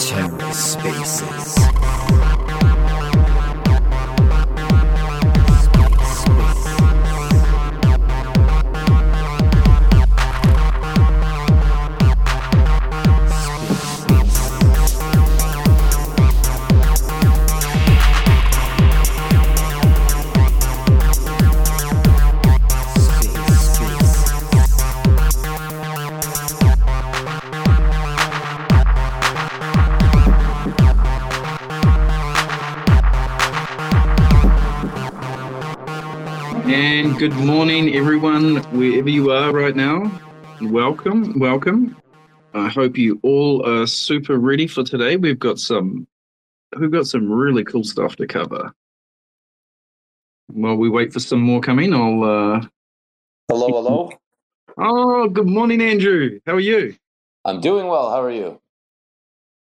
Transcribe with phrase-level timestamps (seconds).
[0.00, 1.58] TerraSpaces.
[1.58, 2.29] And
[37.20, 40.10] good morning, everyone, wherever you are right now.
[40.62, 41.94] Welcome, welcome.
[42.54, 45.18] I hope you all are super ready for today.
[45.18, 46.06] We've got some,
[46.78, 48.72] we've got some really cool stuff to cover.
[50.46, 52.24] While we wait for some more coming, I'll.
[52.24, 52.66] Uh...
[53.50, 54.12] Hello, hello.
[54.78, 56.40] Oh, good morning, Andrew.
[56.46, 56.96] How are you?
[57.44, 58.08] I'm doing well.
[58.08, 58.62] How are you?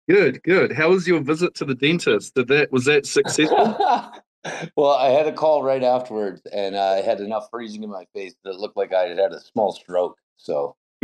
[0.07, 0.71] Good, good.
[0.71, 2.35] How was your visit to the dentist?
[2.35, 3.79] Did that was that successful?
[4.77, 8.35] well, I had a call right afterwards, and I had enough freezing in my face
[8.45, 10.17] that it looked like I had had a small stroke.
[10.37, 10.77] So,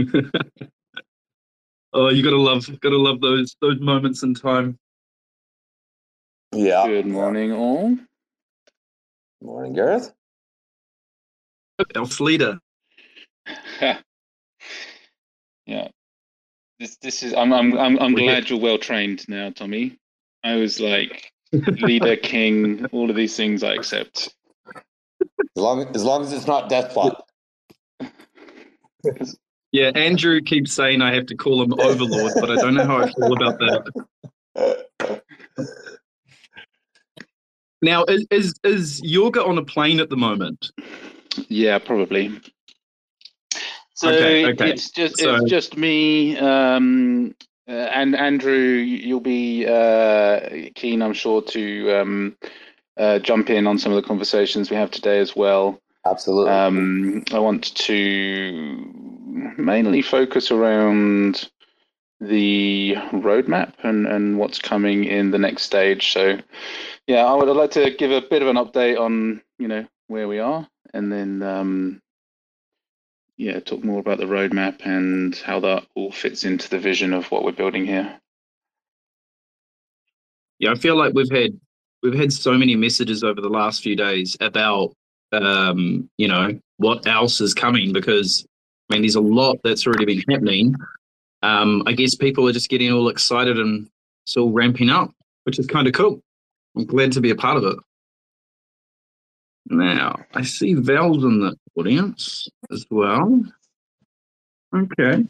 [1.92, 4.78] oh, you gotta love, gotta love those those moments in time.
[6.52, 6.86] yeah.
[6.86, 7.96] Good morning, all.
[9.42, 10.12] Morning, Gareth.
[11.94, 12.60] Elf leader.
[13.80, 13.98] yeah.
[16.78, 19.98] This this is I'm I'm I'm, I'm glad you're well trained now, Tommy.
[20.42, 21.32] I was like
[21.82, 24.34] leader, king, all of these things I accept.
[24.74, 27.24] As long as long as it's not death plot.
[29.72, 32.98] Yeah, Andrew keeps saying I have to call him Overlord, but I don't know how
[32.98, 35.20] I feel about that.
[37.82, 40.70] Now, is is, is yoga on a plane at the moment?
[41.48, 42.40] Yeah, probably.
[43.94, 44.70] So Okay, okay.
[44.70, 47.34] it's just So- it's just me um,
[47.68, 48.54] uh, and Andrew.
[48.54, 52.36] You'll be uh, keen, I'm sure, to um,
[52.96, 55.80] uh, jump in on some of the conversations we have today as well.
[56.06, 56.52] Absolutely.
[56.52, 61.48] Um, I want to mainly focus around
[62.20, 66.12] the roadmap and, and what's coming in the next stage.
[66.12, 66.38] So,
[67.06, 70.28] yeah, I would like to give a bit of an update on you know where
[70.28, 72.02] we are, and then um,
[73.36, 77.30] yeah, talk more about the roadmap and how that all fits into the vision of
[77.30, 78.18] what we're building here.
[80.58, 81.58] Yeah, I feel like we've had
[82.02, 84.92] we've had so many messages over the last few days about
[85.32, 88.46] um, you know what else is coming because
[88.88, 90.76] I mean there's a lot that's already been happening.
[91.42, 93.88] Um, I guess people are just getting all excited and
[94.26, 95.10] it's all ramping up,
[95.42, 96.20] which is kind of cool.
[96.76, 97.76] I'm glad to be a part of it.
[99.66, 103.42] Now I see Val's in the audience as well.
[104.74, 105.24] Okay.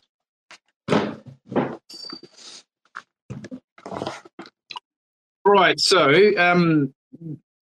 [5.46, 5.78] Right.
[5.78, 6.94] So, um,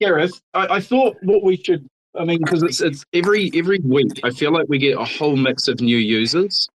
[0.00, 4.20] Gareth, I, I thought what we should, I mean, because it's it's every every week,
[4.22, 6.68] I feel like we get a whole mix of new users,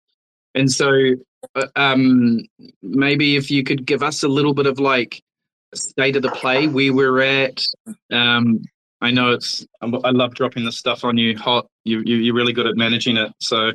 [0.56, 0.92] and so
[1.56, 2.42] uh, um,
[2.82, 5.22] maybe if you could give us a little bit of like
[5.76, 7.66] state of the play, where we're at.
[8.12, 8.62] Um,
[9.02, 11.68] I know it's I'm- love dropping this stuff on you hot.
[11.84, 13.32] You, you you're really good at managing it.
[13.40, 13.72] So,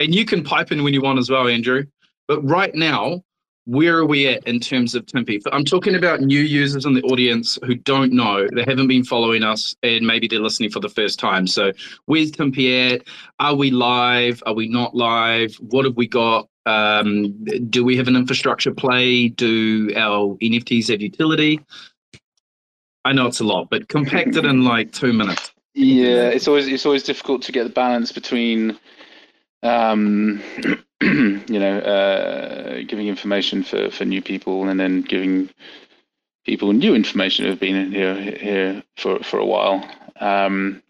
[0.00, 1.84] and you can pipe in when you want as well, Andrew.
[2.26, 3.22] But right now,
[3.66, 5.40] where are we at in terms of Timpi?
[5.52, 9.42] I'm talking about new users in the audience who don't know, they haven't been following
[9.42, 11.46] us, and maybe they're listening for the first time.
[11.46, 11.72] So,
[12.06, 13.02] where's Timpi at?
[13.38, 14.42] Are we live?
[14.46, 15.54] Are we not live?
[15.56, 16.48] What have we got?
[16.66, 19.28] Um, do we have an infrastructure play?
[19.28, 21.60] Do our NFTs have utility?
[23.04, 25.52] I know it's a lot, but compact it in like two minutes.
[25.74, 28.78] Yeah, it's always it's always difficult to get the balance between,
[29.62, 30.42] um,
[31.00, 35.48] you know, uh, giving information for, for new people and then giving
[36.44, 39.88] people new information who have been here here for for a while.
[40.20, 40.82] Um,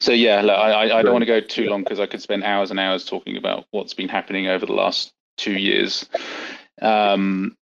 [0.00, 2.44] so yeah, look, I I don't want to go too long because I could spend
[2.44, 6.08] hours and hours talking about what's been happening over the last two years.
[6.80, 7.57] Um,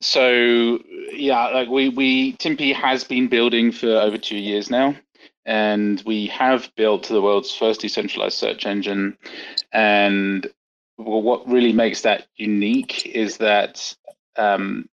[0.00, 0.78] so
[1.12, 4.94] yeah, like we we Timpi has been building for over two years now,
[5.44, 9.16] and we have built the world's first decentralized search engine.
[9.72, 10.46] And
[10.98, 13.94] well, what really makes that unique is that
[14.36, 14.88] um,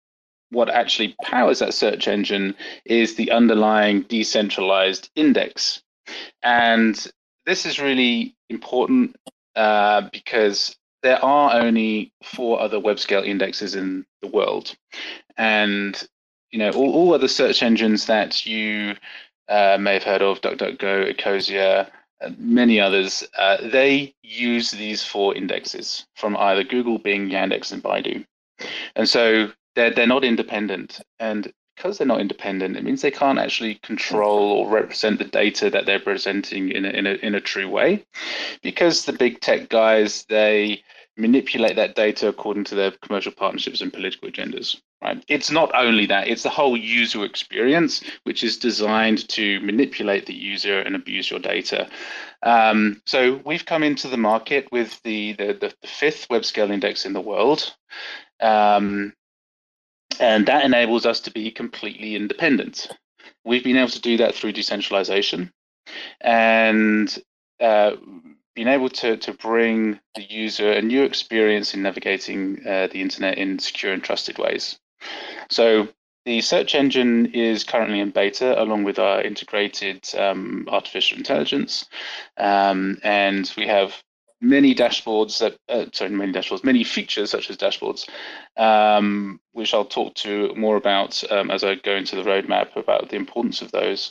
[0.51, 2.55] what actually powers that search engine
[2.85, 5.83] is the underlying decentralized index,
[6.43, 7.07] and
[7.45, 9.17] this is really important
[9.57, 14.75] uh, because there are only four other web scale indexes in the world
[15.37, 16.07] and
[16.51, 18.95] you know all, all other search engines that you
[19.49, 21.91] uh, may have heard of DuckDuckGo, Ecosia,
[22.21, 27.83] and many others, uh, they use these four indexes from either Google, Bing, Yandex, and
[27.83, 28.25] Baidu.
[28.95, 31.01] And so they're, they're not independent.
[31.19, 31.53] And
[31.83, 35.85] because they're not independent, it means they can't actually control or represent the data that
[35.85, 38.05] they're presenting in a, in a, in a true way.
[38.63, 40.81] Because the big tech guys, they
[41.17, 44.77] manipulate that data according to their commercial partnerships and political agendas.
[45.03, 45.25] Right?
[45.27, 50.35] It's not only that; it's the whole user experience, which is designed to manipulate the
[50.35, 51.89] user and abuse your data.
[52.45, 56.71] Um, so we've come into the market with the the, the, the fifth web scale
[56.71, 57.75] index in the world.
[58.41, 59.15] Um,
[60.21, 62.89] and that enables us to be completely independent.
[63.45, 65.53] We've been able to do that through decentralization
[66.21, 67.19] and
[67.61, 67.93] uh,
[68.55, 73.39] being able to, to bring the user a new experience in navigating uh, the internet
[73.39, 74.79] in secure and trusted ways.
[75.51, 75.89] So
[76.25, 81.87] the search engine is currently in beta along with our integrated um, artificial intelligence.
[82.37, 83.95] Um, and we have
[84.43, 88.09] many dashboards that, uh, sorry, many dashboards, many features such as dashboards,
[88.57, 93.09] um, which I'll talk to more about um, as I go into the roadmap about
[93.09, 94.11] the importance of those.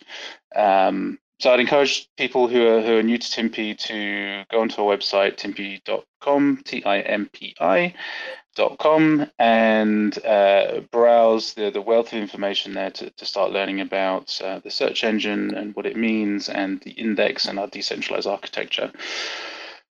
[0.56, 4.82] Um, so I'd encourage people who are who are new to Timpi to go onto
[4.82, 7.94] our website, timpi.com, T-I-M-P-I,
[8.56, 13.80] dot com and uh, browse the, the wealth of information there to, to start learning
[13.80, 18.28] about uh, the search engine and what it means and the index and our decentralized
[18.28, 18.92] architecture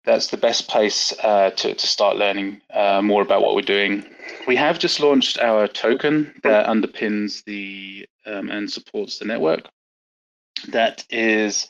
[0.05, 4.05] that's the best place uh, to, to start learning uh, more about what we're doing.
[4.47, 9.69] We have just launched our token that underpins the um, and supports the network.
[10.69, 11.69] That is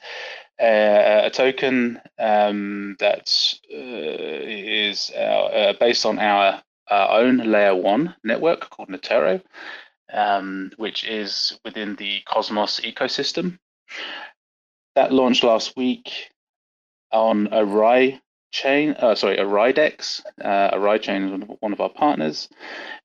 [0.60, 3.30] a, a token um, that
[3.72, 9.42] uh, is our, uh, based on our, our, own layer one network called Neutaro,
[10.12, 13.58] um, which is within the Cosmos ecosystem.
[14.94, 16.30] That launched last week
[17.10, 18.20] on Orai
[18.54, 20.22] chain, uh, sorry, OraiDEX.
[20.40, 22.48] Uh, Oraichain is one of our partners,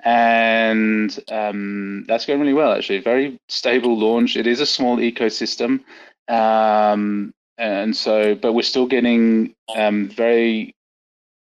[0.01, 2.71] and um, that's going really well.
[2.71, 4.37] Actually, very stable launch.
[4.37, 5.83] It is a small ecosystem,
[6.29, 10.75] um, and so, but we're still getting um, very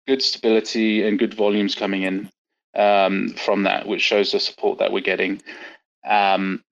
[0.06, 2.30] good stability and good volumes coming in
[2.76, 5.42] um, from that, which shows the support that we're getting.
[6.08, 6.62] Um,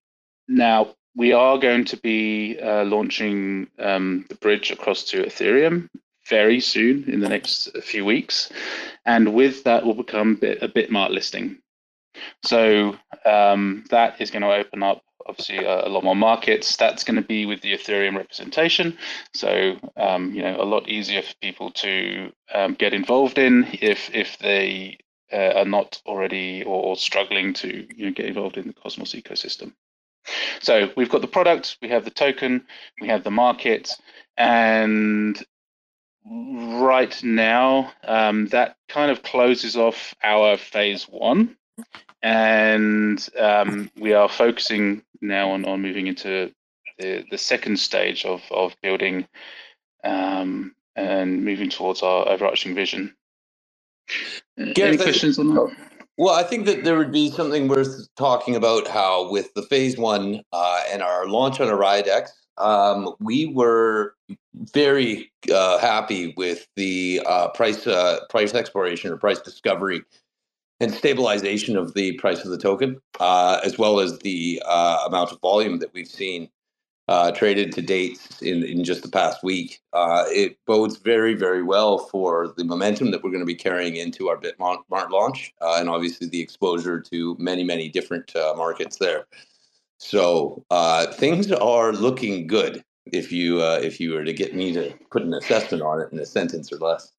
[0.49, 5.88] now, we are going to be uh, launching um, the bridge across to Ethereum
[6.28, 8.50] very soon in the next few weeks.
[9.05, 11.58] And with that will become a Bitmart listing.
[12.43, 16.76] So um, that is going to open up obviously a, a, lot more markets.
[16.76, 18.96] That's going to be with the Ethereum representation.
[19.34, 24.14] So um, you know a lot easier for people to um, get involved in if
[24.14, 24.99] if they
[25.32, 29.14] uh, are not already or, or struggling to you know, get involved in the Cosmos
[29.14, 29.72] ecosystem.
[30.61, 32.67] So we've got the product, we have the token,
[33.00, 33.93] we have the market,
[34.37, 35.40] and
[36.31, 41.56] right now, um, that kind of closes off our phase one.
[42.23, 46.52] And um, we are focusing now on, on moving into
[46.99, 49.26] the, the second stage of, of building
[50.02, 53.14] um, and moving towards our overarching vision.
[54.56, 55.76] Gareth, Any questions on that?
[56.19, 59.99] Well, I think that there would be something worth talking about how, with the phase
[59.99, 64.14] one uh, and our launch on OraiDEX, um, we were
[64.55, 70.03] very uh, happy with the uh, price uh, price exploration or price discovery
[70.81, 75.32] and stabilization of the price of the token, uh, as well as the uh, amount
[75.32, 76.48] of volume that we've seen
[77.08, 79.81] uh, traded to date in, in just the past week.
[79.94, 84.29] it bodes very, very well for the momentum that we're going to be carrying into
[84.29, 89.27] our Bitmart launch, and obviously the exposure to many, many different markets there.
[89.98, 92.82] So uh, things are looking good.
[93.06, 96.12] If you uh, if you were to get me to put an assessment on it
[96.12, 97.12] in a sentence or less.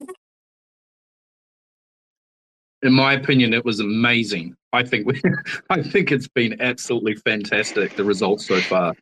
[2.83, 4.55] In my opinion, it was amazing.
[4.73, 5.19] I think we,
[5.69, 7.95] I think it's been absolutely fantastic.
[7.95, 8.93] The results so far.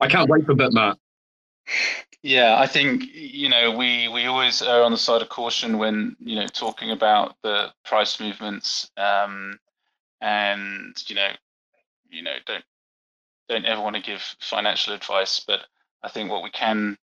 [0.00, 0.96] I can't wait for Bitmart.
[2.22, 6.16] Yeah, I think you know we we always are on the side of caution when
[6.18, 9.58] you know talking about the price movements, um,
[10.20, 11.30] and you know,
[12.08, 12.64] you know don't
[13.48, 15.60] don't ever want to give financial advice, but
[16.02, 16.96] I think what we can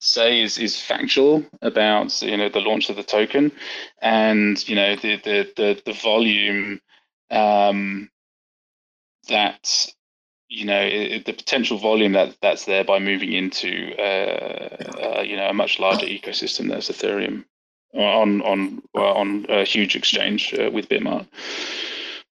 [0.00, 3.52] say is is factual about you know the launch of the token
[4.00, 6.80] and you know the the the, the volume
[7.30, 8.10] um,
[9.28, 9.86] that
[10.48, 15.36] you know it, the potential volume that that's there by moving into uh, uh, you
[15.36, 17.44] know a much larger ecosystem that's Ethereum
[17.92, 21.26] on on on a huge exchange uh, with Bitmart.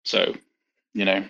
[0.03, 0.35] So
[0.93, 1.25] you know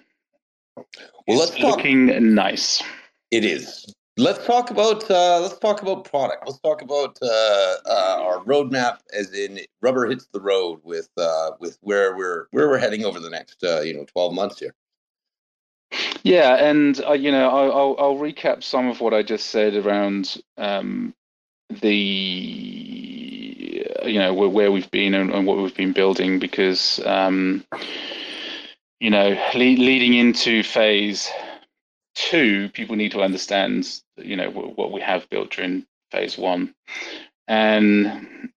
[0.75, 2.83] well, let's looking nice.
[3.31, 3.93] It is.
[4.17, 6.43] Let's talk about uh, let's talk about product.
[6.45, 11.51] Let's talk about uh, uh, our roadmap, as in rubber hits the road with uh,
[11.59, 14.73] with where we're where we're heading over the next uh, you know twelve months here.
[16.23, 19.75] Yeah, and uh, you know I'll, I'll, I'll recap some of what I just said
[19.75, 21.13] around um,
[21.69, 21.93] the
[24.05, 27.65] you know where, where we've been and, and, what we've been building because um,
[28.99, 31.29] you know le- leading into phase
[32.15, 36.73] two, people need to understand you know what we have built during phase one,
[37.47, 38.49] and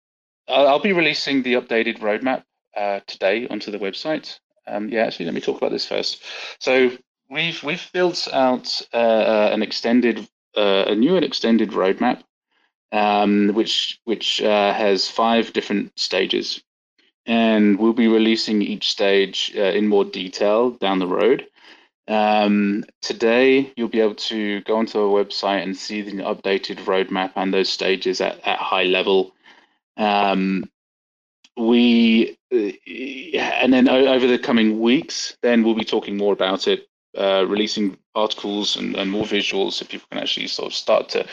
[0.49, 2.45] I'll, I'll be releasing the updated roadmap
[2.77, 4.39] uh, today onto the website.
[4.67, 6.23] Um, yeah, actually, let me talk about this first.
[6.61, 6.91] So
[7.31, 10.27] we've we've built out uh, uh an extended,
[10.57, 12.23] uh, a new and extended roadmap,
[12.93, 16.63] um, which which uh, has five different stages,
[17.29, 21.47] and we'll be releasing each stage uh, in more detail down the road.
[22.09, 27.33] Um, today, you'll be able to go onto our website and see the updated roadmap
[27.37, 29.35] and those stages at, at high level.
[29.99, 30.65] Um,
[31.59, 32.71] we uh,
[33.37, 37.99] and then over the coming weeks, then we'll be talking more about it, uh, releasing
[38.15, 41.27] articles and, and, more visuals so people can actually sort of start to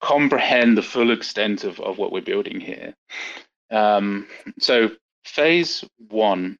[0.00, 2.94] comprehend the full extent of, of what we're building here.
[3.70, 4.26] Um,
[4.58, 4.90] so
[5.24, 6.58] phase one,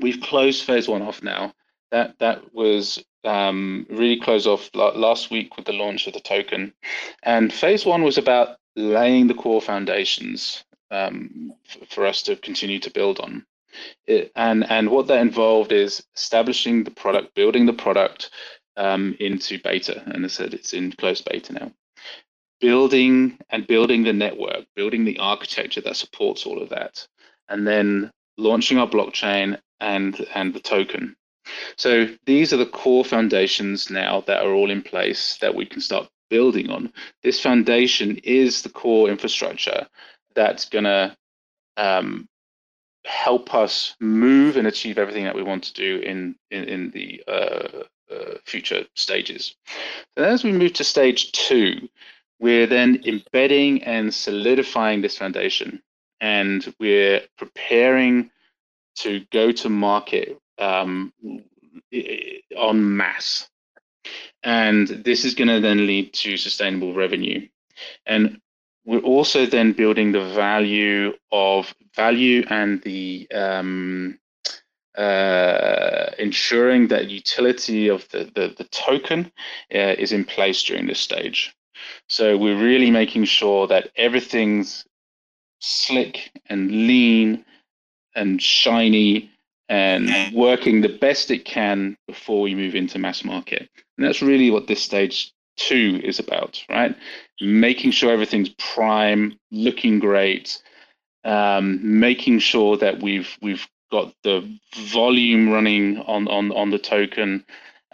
[0.00, 1.54] we've closed phase one off now
[1.92, 6.72] that that was um, really closed off last week with the launch of the token.
[7.22, 11.52] And phase one was about laying the core foundations um,
[11.88, 13.46] for us to continue to build on.
[14.06, 18.30] It, and and what that involved is establishing the product, building the product
[18.76, 20.02] um, into beta.
[20.06, 21.72] And I said it's in closed beta now.
[22.60, 27.06] Building and building the network, building the architecture that supports all of that,
[27.48, 31.14] and then launching our blockchain and and the token.
[31.76, 35.80] So these are the core foundations now that are all in place that we can
[35.80, 36.92] start building on.
[37.22, 39.86] This foundation is the core infrastructure
[40.34, 41.16] that's going to
[41.76, 42.28] um,
[43.04, 47.22] help us move and achieve everything that we want to do in in, in the
[47.26, 47.82] uh,
[48.12, 49.54] uh, future stages.
[50.16, 51.88] And as we move to stage two,
[52.38, 55.82] we're then embedding and solidifying this foundation,
[56.22, 58.30] and we're preparing
[58.94, 61.12] to go to market um,
[61.92, 63.48] en masse.
[64.44, 67.48] And this is going to then lead to sustainable revenue.
[68.06, 68.40] And
[68.84, 74.18] we're also then building the value of value and the um,
[74.96, 79.32] uh, ensuring that utility of the, the, the token
[79.74, 81.52] uh, is in place during this stage.
[82.08, 84.84] So we're really making sure that everything's
[85.62, 87.44] slick and lean
[88.14, 89.30] and shiny
[89.68, 93.70] and working the best it can before we move into mass market.
[93.96, 96.94] And that's really what this stage two is about, right?
[97.40, 100.62] Making sure everything's prime, looking great,
[101.24, 107.44] um, making sure that we've we've got the volume running on on on the token,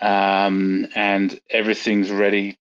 [0.00, 2.58] um, and everything's ready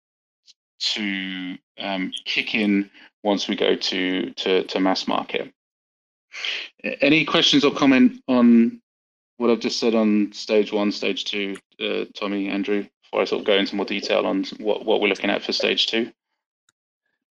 [0.79, 2.89] to um, kick in
[3.23, 5.53] once we go to to, to mass market.
[7.01, 8.81] Any questions or comment on
[9.37, 13.41] what I've just said on stage one, stage two, uh, Tommy, Andrew, before I sort
[13.41, 16.11] of go into more detail on what, what we're looking at for stage two?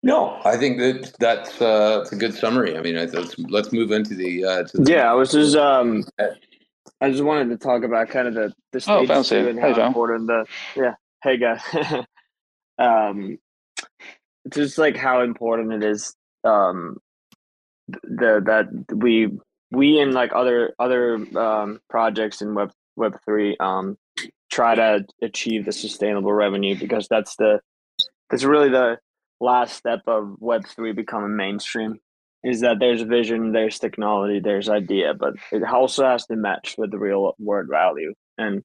[0.02, 2.76] No, I think that that's uh, that's a good summary.
[2.76, 4.44] I mean, let's let's move into the.
[4.44, 6.04] Uh, the yeah, I was just um,
[7.00, 9.72] I just wanted to talk about kind of the the stage oh, two and how
[9.72, 10.44] hey, important the
[10.76, 10.94] yeah.
[11.22, 11.62] Hey guys,
[12.78, 13.38] um,
[14.54, 16.98] just like how important it is um,
[17.88, 19.30] the that we
[19.70, 23.96] we and like other other um, projects in web web 3 um,
[24.50, 27.60] try to achieve the sustainable revenue because that's the
[28.30, 28.98] that's really the
[29.40, 31.98] last step of web 3 becoming mainstream
[32.44, 36.90] is that there's vision there's technology there's idea but it also has to match with
[36.90, 38.12] the real world value.
[38.38, 38.62] And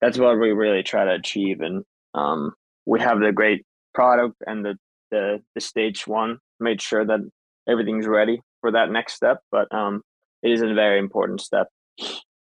[0.00, 1.60] that's what we really try to achieve.
[1.60, 2.52] And um,
[2.86, 4.78] we have the great product and the,
[5.10, 7.20] the the stage one made sure that
[7.68, 10.02] everything's ready for that next step but um,
[10.42, 11.68] it is a very important step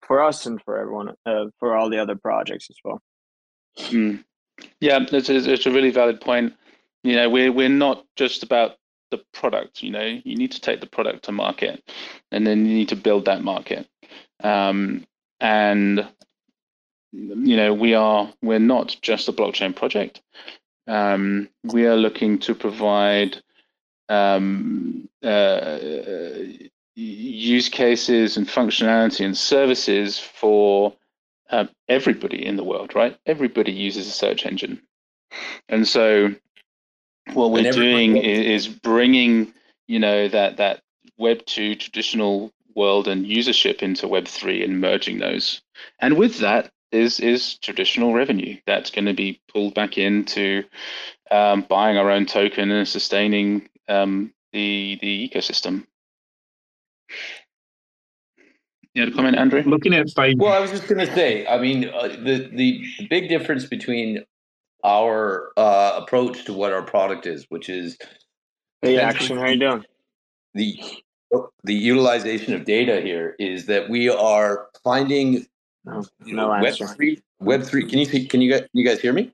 [0.09, 2.99] for us and for everyone, uh, for all the other projects as well.
[3.77, 4.23] Mm.
[4.81, 6.53] Yeah, it's, it's a really valid point.
[7.03, 8.75] You know, we're we're not just about
[9.11, 9.83] the product.
[9.83, 11.81] You know, you need to take the product to market,
[12.31, 13.87] and then you need to build that market.
[14.43, 15.05] Um,
[15.39, 16.05] and
[17.11, 20.21] you know, we are we're not just a blockchain project.
[20.89, 23.37] Um, we are looking to provide
[24.09, 25.77] um, uh,
[26.95, 30.93] use cases and functionality and services for
[31.51, 33.15] um, everybody in the world, right?
[33.27, 34.81] Everybody uses a search engine.
[35.69, 36.33] And so,
[37.33, 39.53] what we're doing is, is bringing
[39.87, 40.81] you know that that
[41.17, 45.61] Web two traditional world and usership into Web three and merging those.
[45.99, 50.63] And with that is is traditional revenue that's going to be pulled back into
[51.31, 55.85] um, buying our own token and sustaining um, the the ecosystem.
[58.93, 59.61] You had a comment, Andrew?
[59.65, 62.83] Looking at phase Well, I was just going to say, I mean, uh, the, the
[62.97, 64.23] the big difference between
[64.83, 67.97] our uh, approach to what our product is, which is
[68.81, 69.37] Hey, action.
[69.37, 69.85] How you doing?
[70.53, 70.79] the
[71.63, 75.45] the utilization of data here is that we are finding
[75.85, 77.21] No, you no know, Web three.
[77.39, 77.87] Web three.
[77.87, 78.25] Can you see?
[78.27, 78.67] Can you guys?
[78.73, 79.31] You guys hear me?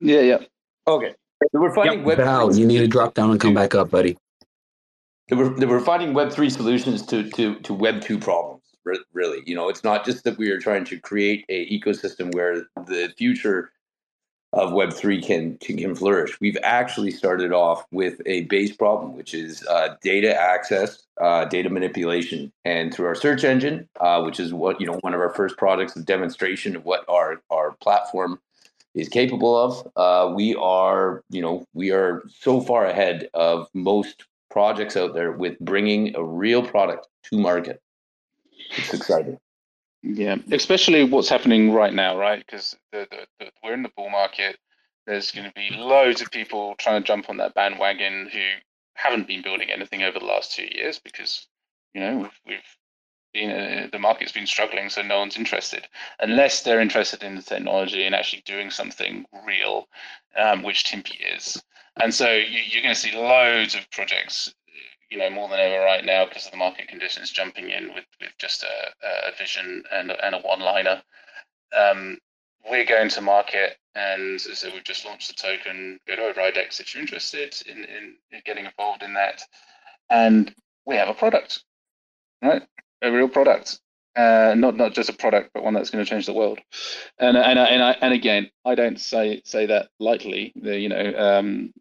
[0.00, 0.38] Yeah, yeah.
[0.86, 1.14] Okay.
[1.52, 2.18] So we're finding Web.
[2.18, 4.16] Val, you need to drop down and come back up, buddy.
[5.28, 8.62] that we're, that we're finding Web three solutions to to to Web two problems.
[9.14, 12.66] Really, you know, it's not just that we are trying to create a ecosystem where
[12.86, 13.72] the future
[14.54, 16.40] of Web three can, can can flourish.
[16.40, 21.68] We've actually started off with a base problem, which is uh, data access, uh, data
[21.68, 25.34] manipulation, and through our search engine, uh, which is what you know one of our
[25.34, 28.40] first products, a demonstration of what our our platform
[28.94, 29.90] is capable of.
[29.96, 35.32] Uh, we are, you know, we are so far ahead of most projects out there
[35.32, 37.82] with bringing a real product to market.
[38.76, 39.36] It's exciting.
[40.06, 42.44] Yeah, especially what's happening right now, right?
[42.44, 44.58] Because we're in the bull market.
[45.06, 48.40] There's going to be loads of people trying to jump on that bandwagon who
[48.96, 51.46] haven't been building anything over the last two years because
[51.94, 52.76] you know we've, we've
[53.32, 55.88] been uh, the market's been struggling, so no one's interested
[56.20, 59.88] unless they're interested in the technology and actually doing something real,
[60.38, 61.62] um, which Timpi is.
[61.96, 64.54] And so you, you're going to see loads of projects
[65.14, 68.04] you know more than ever right now because of the market conditions jumping in with,
[68.20, 71.02] with just a, a vision and, and a one liner
[71.76, 72.18] um,
[72.70, 76.00] we're going to market and said, we've just launched the token.
[76.08, 79.42] Go to Ridex if you're interested in, in, in getting involved in that.
[80.10, 80.54] And
[80.86, 81.62] we have a product
[82.44, 82.62] right?
[83.02, 83.80] A real product.
[84.16, 86.60] Uh, not not just a product but one that's going to change the world.
[87.18, 90.52] And and and, I, and again I don't say say that lightly.
[90.56, 91.74] The, you know um,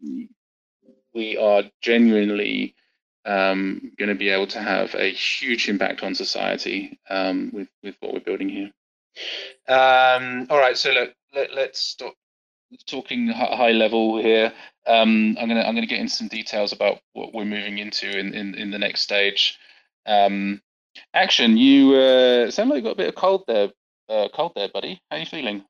[1.13, 2.75] we are genuinely
[3.25, 7.95] um, going to be able to have a huge impact on society um, with with
[7.99, 8.71] what we're building here.
[9.67, 12.15] Um, all right, so look, let, let's stop
[12.85, 14.51] talking high level here.
[14.87, 18.33] Um, I'm gonna I'm gonna get into some details about what we're moving into in
[18.33, 19.57] in, in the next stage.
[20.05, 20.61] Um,
[21.13, 23.71] action, you uh, sound like you got a bit of cold there,
[24.09, 25.01] uh, cold there, buddy.
[25.09, 25.63] How are you feeling?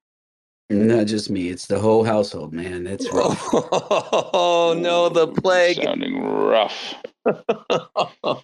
[0.70, 2.88] Not just me; it's the whole household, man.
[2.88, 3.50] It's rough.
[3.54, 5.84] Oh no, the plague!
[5.84, 6.96] Sounding rough.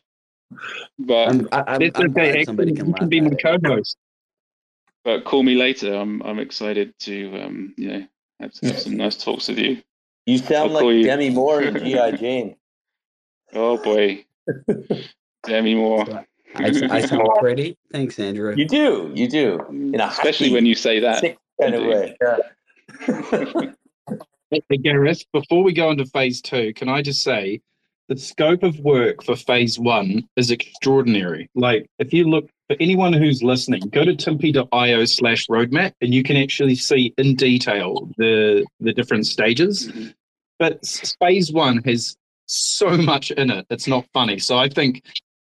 [0.97, 2.43] But I'm, I, I'm, It's I'm okay.
[2.43, 3.97] somebody can can be my co-host.
[5.03, 5.93] but call me later.
[5.93, 8.07] I'm I'm excited to um you know
[8.39, 9.81] have, have some nice talks with you.
[10.25, 11.03] You sound I'll like you.
[11.03, 12.55] Demi Moore and GI Jane.
[13.53, 14.25] Oh boy,
[15.43, 16.25] Demi Moore.
[16.55, 17.77] I, I sound pretty.
[17.91, 18.55] Thanks, Andrew.
[18.57, 21.19] You do, you do, in a Especially husky, when you say that.
[21.19, 22.17] sick kind of way.
[22.19, 23.71] Yeah.
[24.49, 27.61] Hey, Gareth, before we go into phase two, can I just say
[28.09, 31.47] the scope of work for phase one is extraordinary.
[31.55, 36.23] Like, if you look for anyone who's listening, go to timpi.io slash roadmap and you
[36.23, 39.87] can actually see in detail the the different stages.
[39.87, 40.13] Mhm.
[40.57, 40.85] But
[41.19, 42.17] phase one has
[42.47, 43.65] so much in it.
[43.69, 44.39] It's not funny.
[44.39, 45.03] So I think,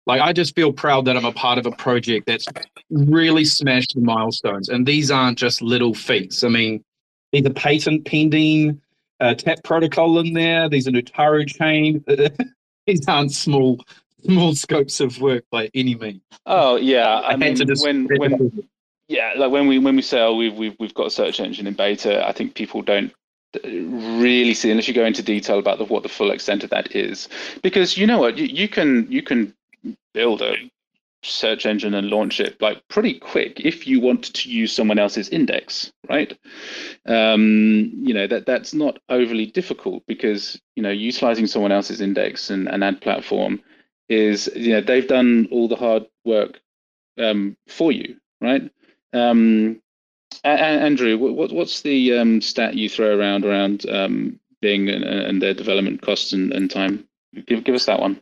[0.07, 2.47] like, I just feel proud that I'm a part of a project that's
[2.91, 4.69] really smashed the milestones.
[4.69, 6.43] And these aren't just little feats.
[6.43, 6.83] I mean,
[7.33, 8.81] these are patent pending,
[9.21, 10.69] uh, tap protocol in there.
[10.69, 12.05] These are Neutaro chain.
[12.87, 13.79] these aren't small,
[14.25, 16.23] small scopes of work by any means.
[16.47, 18.69] Oh yeah, I, had mean when when
[19.09, 21.67] yeah, like when we when we say oh we've we've we've got a search engine
[21.67, 23.13] in beta, I think people don't
[23.65, 26.95] really see unless you go into detail about the, what the full extent of that
[26.95, 27.29] is,
[27.63, 29.53] because you know what you, you can you can
[30.15, 30.55] build a
[31.23, 35.29] search engine and launch it like pretty quick if you want to use someone else's
[35.29, 36.37] index, right?
[37.07, 42.51] Um, you know that that's not overly difficult because you know utilizing someone else's index
[42.51, 43.61] and an ad platform
[44.09, 46.61] is you know they've done all the hard work
[47.19, 48.71] um, for you, right?
[49.13, 49.81] Um,
[50.45, 55.05] a- Andrew, what, what what's the um, stat you throw around around um, Bing and,
[55.05, 57.07] and their development costs and, and time?
[57.47, 58.21] Give give us that one.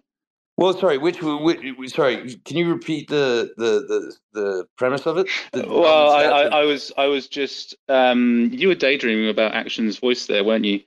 [0.59, 0.99] Well, sorry.
[0.99, 1.95] Which, which, which?
[1.95, 2.35] Sorry.
[2.45, 5.29] Can you repeat the the the, the premise of it?
[5.53, 6.43] The Well, I, I.
[6.61, 10.81] I was I was just um, you were daydreaming about Action's voice there, weren't you?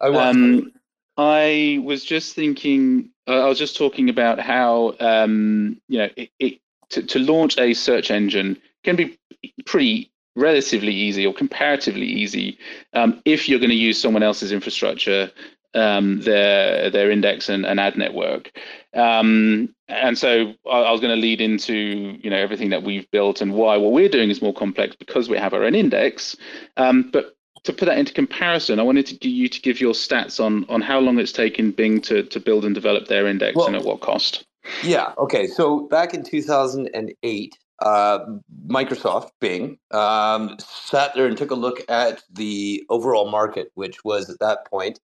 [0.00, 0.36] I was.
[0.36, 0.72] Um,
[1.16, 3.10] I was just thinking.
[3.26, 6.60] Uh, I was just talking about how um, you know it, it
[6.90, 9.18] to, to launch a search engine can be
[9.64, 12.58] pretty relatively easy or comparatively easy
[12.92, 15.32] um, if you're going to use someone else's infrastructure
[15.76, 18.50] um, their their index and, and ad network.
[18.94, 23.08] Um, and so I, I was going to lead into you know everything that we've
[23.10, 26.36] built and why what we're doing is more complex because we have our own index.
[26.76, 30.42] Um, but to put that into comparison, I wanted to you to give your stats
[30.42, 33.66] on on how long it's taken Bing to to build and develop their index well,
[33.66, 34.44] and at what cost.
[34.82, 35.12] Yeah.
[35.18, 35.46] Okay.
[35.46, 38.18] So back in 2008, uh,
[38.66, 44.30] Microsoft, Bing, um, sat there and took a look at the overall market, which was
[44.30, 44.98] at that point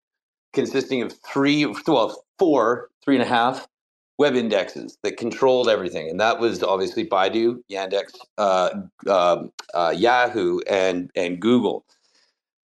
[0.53, 3.67] consisting of three, well, four, three and a half
[4.17, 8.69] web indexes that controlled everything, and that was obviously Baidu, Yandex, uh,
[9.07, 11.85] uh, uh, Yahoo, and and Google.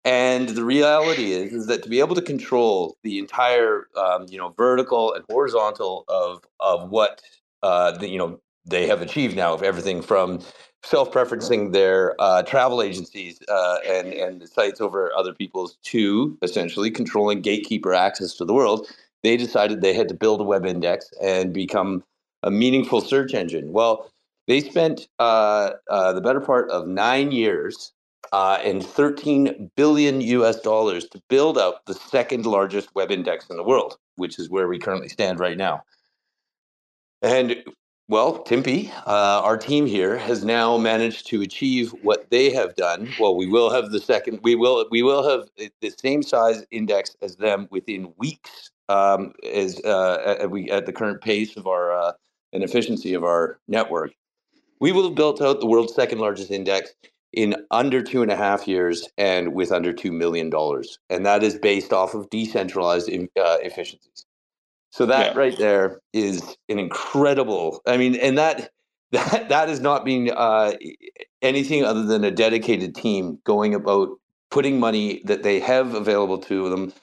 [0.04, 4.38] And the reality is, is that to be able to control the entire, um, you
[4.38, 7.22] know, vertical and horizontal of of what
[7.64, 10.42] uh, the, you know they have achieved now, of everything from
[10.86, 17.42] self-preferencing their uh, travel agencies uh, and and sites over other people's to essentially controlling
[17.42, 18.88] gatekeeper access to the world.
[19.24, 22.04] They decided they had to build a web index and become
[22.44, 23.72] a meaningful search engine.
[23.74, 24.12] Well,
[24.48, 27.92] they spent uh, uh the better part of nine years
[28.32, 33.58] uh, and 13 billion US dollars to build out the second largest web index in
[33.58, 35.84] the world, which is where we currently stand right now.
[37.22, 37.64] And
[38.08, 43.12] well, Timpi, uh, our team here has now managed to achieve what they have done.
[43.20, 44.42] Well, we will have the second.
[44.44, 45.50] We will we will have
[45.82, 48.70] the same size index as them within weeks.
[48.90, 52.12] Um, as uh, at, we at the current pace of our uh,
[52.54, 54.12] and efficiency of our network,
[54.80, 56.94] we will have built out the world's second largest index
[57.34, 61.42] in under two and a half years and with under two million dollars, and that
[61.42, 64.25] is based off of decentralized uh, efficiencies.
[64.96, 65.38] So that yeah.
[65.38, 67.82] right there is an incredible.
[67.86, 68.72] I mean, and that
[69.12, 70.72] that that is not being uh,
[71.42, 74.12] anything other than a dedicated team going about
[74.52, 76.94] putting money that they have available to them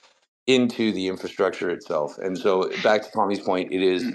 [0.46, 2.16] into the infrastructure itself.
[2.16, 4.11] And so, back to Tommy's point, it is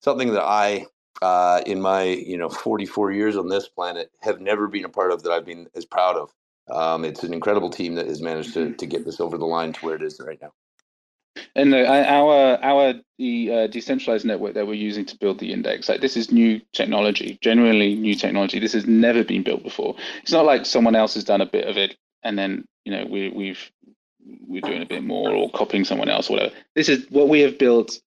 [0.00, 0.84] something that I,
[1.22, 5.12] uh, in my you know 44 years on this planet, have never been a part
[5.12, 6.30] of that I've been as proud of.
[6.70, 8.74] Um, it's an incredible team that has managed to mm-hmm.
[8.74, 10.52] to get this over the line to where it is right now.
[11.56, 16.00] And our our the uh, decentralized network that we're using to build the index, like
[16.00, 18.58] this is new technology, generally new technology.
[18.58, 19.96] This has never been built before.
[20.22, 23.06] It's not like someone else has done a bit of it and then you know
[23.06, 23.70] we we've
[24.48, 26.54] we're doing a bit more or copying someone else or whatever.
[26.74, 28.00] This is what we have built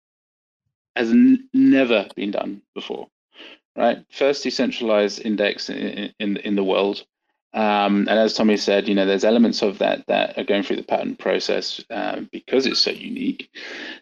[0.96, 3.08] has n- never been done before,
[3.78, 4.04] right?
[4.12, 7.06] First decentralized index in in, in the world.
[7.58, 10.76] Um, and as Tommy said, you know, there's elements of that that are going through
[10.76, 13.50] the patent process uh, because it's so unique.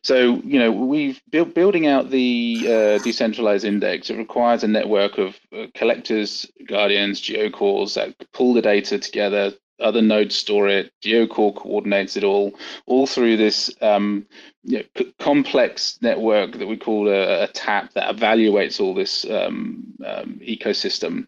[0.01, 4.09] So, you know, we've built building out the uh, decentralized index.
[4.09, 10.01] It requires a network of uh, collectors, guardians, geocores that pull the data together, other
[10.01, 12.53] nodes store it, GeoCore coordinates it all,
[12.85, 14.25] all through this um,
[14.63, 19.83] you know, complex network that we call a, a, TAP that evaluates all this um,
[20.05, 21.27] um, ecosystem.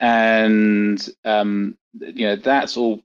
[0.00, 3.02] And, um, you know, that's all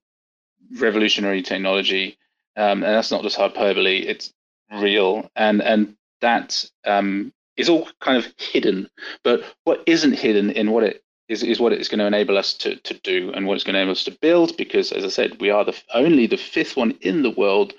[0.79, 2.17] revolutionary technology.
[2.55, 4.33] Um, and that's not just hyperbole, it's
[4.79, 5.29] real.
[5.35, 8.89] And, and that um, is all kind of hidden.
[9.23, 12.53] But what isn't hidden in what it is, is what it's going to enable us
[12.53, 15.09] to, to do and what it's going to enable us to build because as i
[15.09, 17.73] said we are the only the fifth one in the world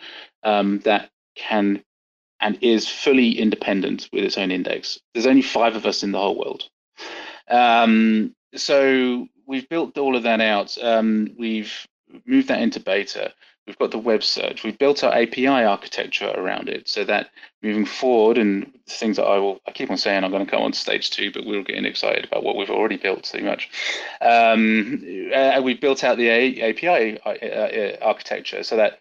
[0.44, 1.82] um, that can
[2.40, 5.00] and is fully independent with its own index.
[5.12, 6.68] There's only five of us in the whole world.
[7.50, 10.76] Um, so we've built all of that out.
[10.80, 11.72] Um, we've
[12.26, 13.32] moved that into beta
[13.68, 14.64] We've got the web search.
[14.64, 17.28] We've built our API architecture around it so that
[17.62, 20.62] moving forward, and things that I will, I keep on saying I'm going to come
[20.62, 23.68] on stage two, but we're getting excited about what we've already built so much.
[24.22, 29.00] Um, uh, we've built out the API uh, uh, architecture so that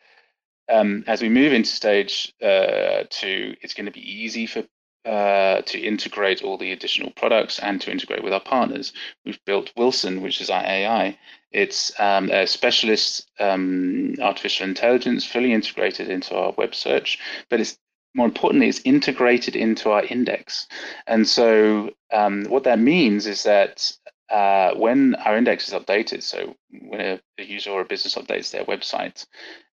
[0.70, 4.64] um, as we move into stage uh, two, it's going to be easy for
[5.06, 8.92] uh, to integrate all the additional products and to integrate with our partners.
[9.24, 11.18] We've built Wilson, which is our AI.
[11.52, 17.78] It's um, a specialist um, artificial intelligence fully integrated into our web search, but it's
[18.14, 20.68] more importantly, it's integrated into our index.
[21.06, 23.92] And so, um, what that means is that
[24.30, 28.52] uh, when our index is updated, so when a, a user or a business updates
[28.52, 29.26] their website,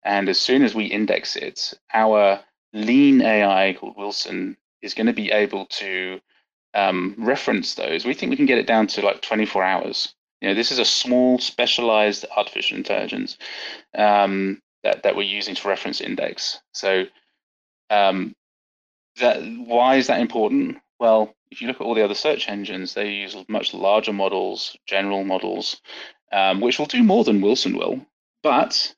[0.04, 2.40] and as soon as we index it, our
[2.72, 6.20] lean AI called Wilson is going to be able to
[6.74, 8.04] um, reference those.
[8.04, 10.14] We think we can get it down to like 24 hours.
[10.44, 13.38] You know, this is a small, specialized artificial intelligence
[13.94, 16.61] um, that that we're using to reference index.
[16.72, 17.04] So,
[17.88, 18.37] um,
[19.20, 20.76] that why is that important?
[21.00, 24.76] Well, if you look at all the other search engines, they use much larger models,
[24.87, 25.80] general models,
[26.30, 28.04] um, which will do more than Wilson will.
[28.42, 28.94] But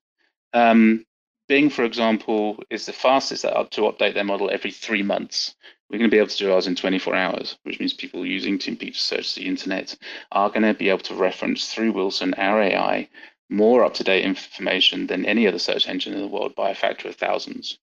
[0.53, 1.07] um,
[1.47, 5.55] Bing, for example, is the fastest to update their model every three months.
[5.88, 8.59] We're going to be able to do ours in 24 hours, which means people using
[8.59, 9.96] Timpi to search the internet
[10.33, 13.09] are going to be able to reference through Wilson, our AI,
[13.49, 16.75] more up to date information than any other search engine in the world by a
[16.75, 17.79] factor of thousands.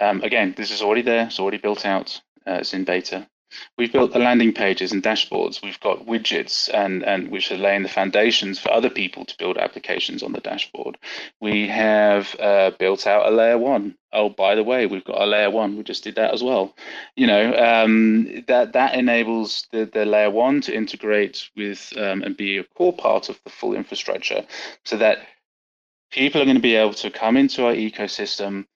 [0.00, 3.26] Um, again, this is already there, it's already built out, uh, it's in beta.
[3.76, 5.62] We've built the landing pages and dashboards.
[5.62, 9.58] We've got widgets and, and which are laying the foundations for other people to build
[9.58, 10.98] applications on the dashboard.
[11.40, 13.96] We have uh, built out a layer one.
[14.12, 15.76] Oh, by the way, we've got a layer one.
[15.76, 16.74] We just did that as well.
[17.16, 22.36] You know, um, that that enables the, the layer one to integrate with um, and
[22.36, 24.46] be a core part of the full infrastructure
[24.84, 25.18] so that
[26.10, 28.66] people are going to be able to come into our ecosystem,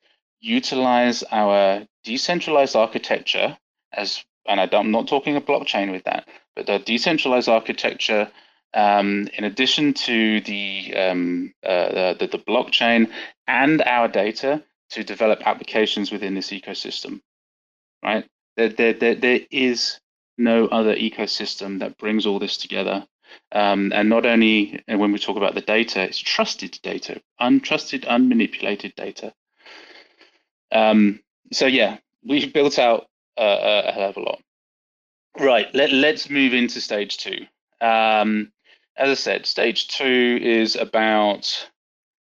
[0.40, 3.56] utilize our decentralized architecture
[3.92, 8.30] as and I'm not talking a blockchain with that, but the decentralized architecture,
[8.74, 13.10] um, in addition to the, um, uh, the, the blockchain
[13.46, 17.20] and our data to develop applications within this ecosystem,
[18.02, 18.26] right?
[18.56, 20.00] There, there, there, there is
[20.38, 23.06] no other ecosystem that brings all this together.
[23.52, 28.94] Um, and not only when we talk about the data, it's trusted data, untrusted, unmanipulated
[28.94, 29.34] data.
[30.72, 31.20] Um,
[31.52, 33.08] so yeah, we've built out
[33.38, 34.42] uh, a hell of a lot.
[35.38, 35.72] Right.
[35.74, 37.46] Let Let's move into stage two.
[37.80, 38.52] Um,
[38.96, 41.68] as I said, stage two is about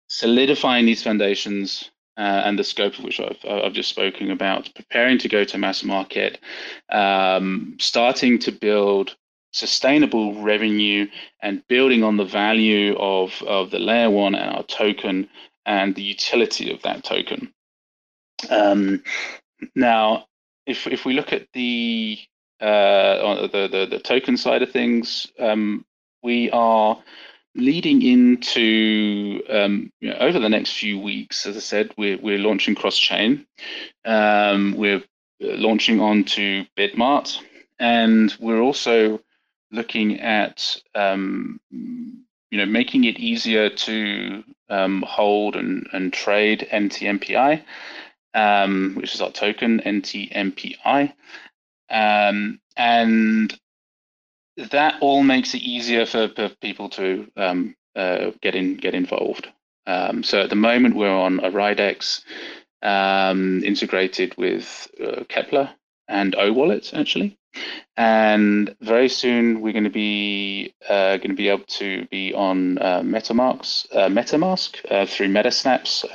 [0.09, 5.19] solidifying these foundations uh, and the scope of which I've, I've, just spoken about, preparing
[5.19, 6.39] to go to mass market,
[6.91, 9.17] um, starting to build
[9.53, 11.07] sustainable revenue
[11.43, 15.29] and building on the value of, of the layer one and our token
[15.67, 17.53] and the utility of that token.
[18.51, 19.03] Um,
[19.75, 20.27] now,
[20.67, 22.19] if if we look at the
[22.61, 25.85] uh, the, the, the token side of things, um,
[26.23, 27.03] we are
[27.55, 31.45] leading into um, you know, over the next few weeks.
[31.47, 33.47] As I said, we're we're launching cross chain.
[34.05, 35.03] Um, we're
[35.41, 37.39] launching onto Bitmart,
[37.79, 39.21] and we're also
[39.73, 47.63] looking at um, you know making it easier to um, hold and, and trade NTMPI
[48.35, 51.13] um, which is our token, NTMPI.
[51.91, 53.59] Um, and
[54.57, 59.49] that all makes it easier for, for people to um, uh, get in, get involved.
[59.87, 62.23] Um, so at the moment, we're on OraiDEX
[62.83, 65.71] um, integrated with uh, Keplr
[66.09, 67.39] and OWallet actually,
[67.97, 72.79] and very soon we're going to be uh, going to be able to be on
[72.79, 76.15] uh, uh, MetaMask uh, through MetaSnaps.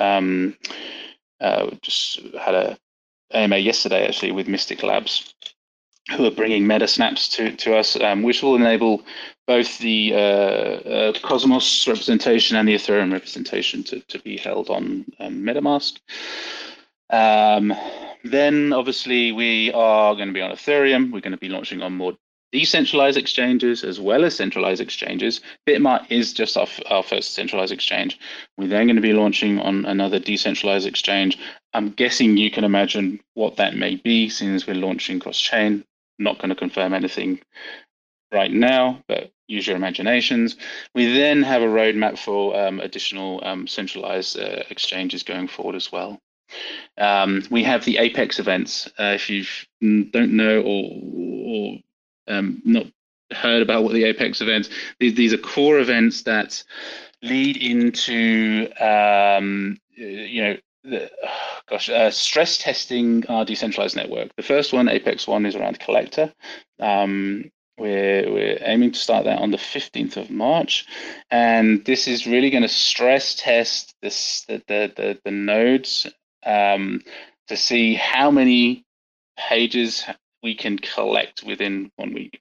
[1.40, 2.78] Uh, just had a
[3.32, 5.34] AMA yesterday actually with Mystic Labs,
[6.16, 9.02] who are bringing MetaSnaps to to us, um, which will enable
[9.46, 15.06] both the uh, uh, Cosmos representation and the Ethereum representation to, to be held on
[15.20, 15.98] um, MetaMask.
[17.10, 17.74] Um,
[18.24, 21.12] then obviously we are going to be on Ethereum.
[21.12, 22.14] We're going to be launching on more
[22.52, 25.40] decentralized exchanges as well as centralized exchanges.
[25.68, 28.18] Bitmart is just our, our first centralized exchange.
[28.56, 31.38] We're then going to be launching on another decentralized exchange.
[31.74, 35.84] I'm guessing you can imagine what that may be since we're launching cross chain.
[36.18, 37.40] Not going to confirm anything
[38.32, 40.56] right now, but use your imaginations.
[40.94, 45.92] We then have a roadmap for um, additional um, centralized uh, exchanges going forward as
[45.92, 46.18] well.
[46.96, 48.88] Um, we have the Apex events.
[48.98, 49.44] Uh, if you
[49.80, 51.02] don't know or,
[51.46, 51.78] or
[52.28, 52.86] um, not
[53.32, 54.70] heard about what the Apex events.
[54.98, 56.62] These, these are core events that
[57.22, 61.10] lead into um, you know the,
[61.68, 64.34] gosh uh, stress testing our decentralized network.
[64.36, 66.32] The first one, Apex one, is around collector.
[66.80, 70.86] Um, we're, we're aiming to start that on the 15th of March.
[71.30, 76.06] And this is really going to stress test this, the, the, the, the nodes
[76.44, 77.02] um,
[77.46, 78.84] to see how many
[79.36, 80.04] pages
[80.42, 82.40] we can collect within one week.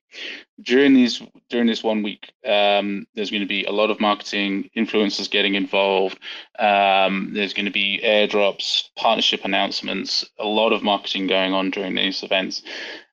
[0.62, 4.70] During these during this one week, um, there's going to be a lot of marketing,
[4.76, 6.20] influencers getting involved.
[6.60, 11.96] Um, there's going to be airdrops, partnership announcements, a lot of marketing going on during
[11.96, 12.62] these events,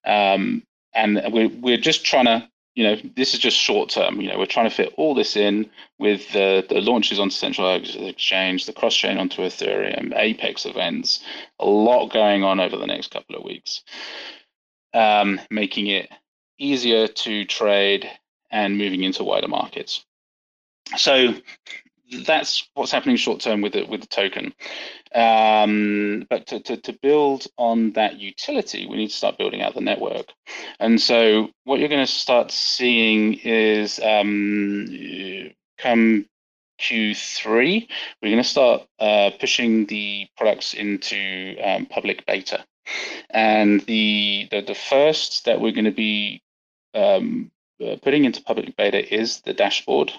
[0.05, 0.63] um,
[0.95, 2.49] and we're we're just trying to.
[2.77, 4.21] You know, this is just short term.
[4.21, 5.71] You know, we're trying to fit all this in
[6.01, 11.23] with the, the launches onto centralized exchange, the cross chain onto Ethereum, Apex events,
[11.61, 13.85] a lot going on over the next couple of weeks
[14.95, 16.09] um, making it
[16.59, 18.09] easier to trade
[18.51, 20.05] and moving into wider markets.
[20.97, 21.35] So
[22.27, 24.55] that's what's happening short term with the with the token.
[25.15, 29.75] Um, but to, to, to build on that utility, we need to start building out
[29.75, 30.33] the network.
[30.81, 34.89] And so what you're going to start seeing is um,
[35.79, 36.27] come
[36.81, 37.89] Q3,
[38.21, 42.65] we're going to start uh, pushing the products into um, public beta.
[43.31, 46.43] And the, the, the first that we're going to be
[46.95, 47.51] um,
[47.85, 50.13] uh, putting into public beta is the dashboard.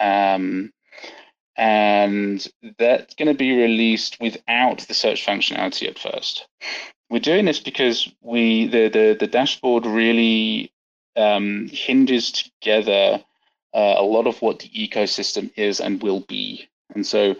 [0.00, 0.72] Um,
[1.56, 2.46] and
[2.78, 6.48] that's going to be released without the search functionality at first.
[7.10, 10.72] We're doing this because we the the, the dashboard really
[11.16, 13.22] um, hinges together
[13.74, 16.68] uh, a lot of what the ecosystem is and will be.
[16.94, 17.34] And so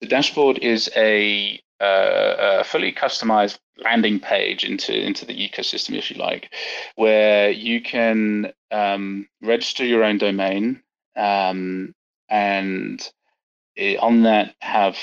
[0.00, 6.10] the dashboard is a, uh, a fully customized landing page into, into the ecosystem, if
[6.10, 6.52] you like,
[6.96, 10.82] where you can um, register your own domain
[11.16, 11.94] um,
[12.28, 13.10] and
[13.76, 14.96] it, on that have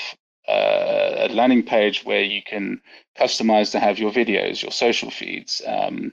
[0.48, 2.80] uh, a landing page where you can
[3.18, 6.12] customize to have your videos, your social feeds, um,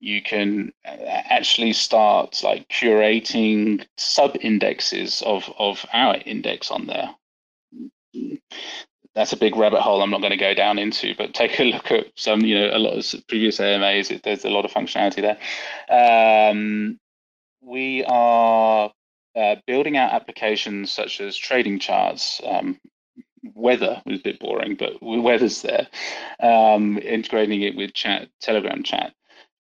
[0.00, 7.10] you can uh, actually start like curating sub indexes of of our index on there
[9.18, 11.64] that's a big rabbit hole i'm not going to go down into but take a
[11.72, 14.70] look at some you know a lot of previous amas it, there's a lot of
[14.70, 16.50] functionality there.
[16.50, 16.98] Um,
[17.60, 18.92] we are
[19.36, 22.78] uh, building out applications such as trading charts um,
[23.54, 25.88] weather was a bit boring but weather's there.
[26.40, 29.14] Um, integrating it with chat telegram chat.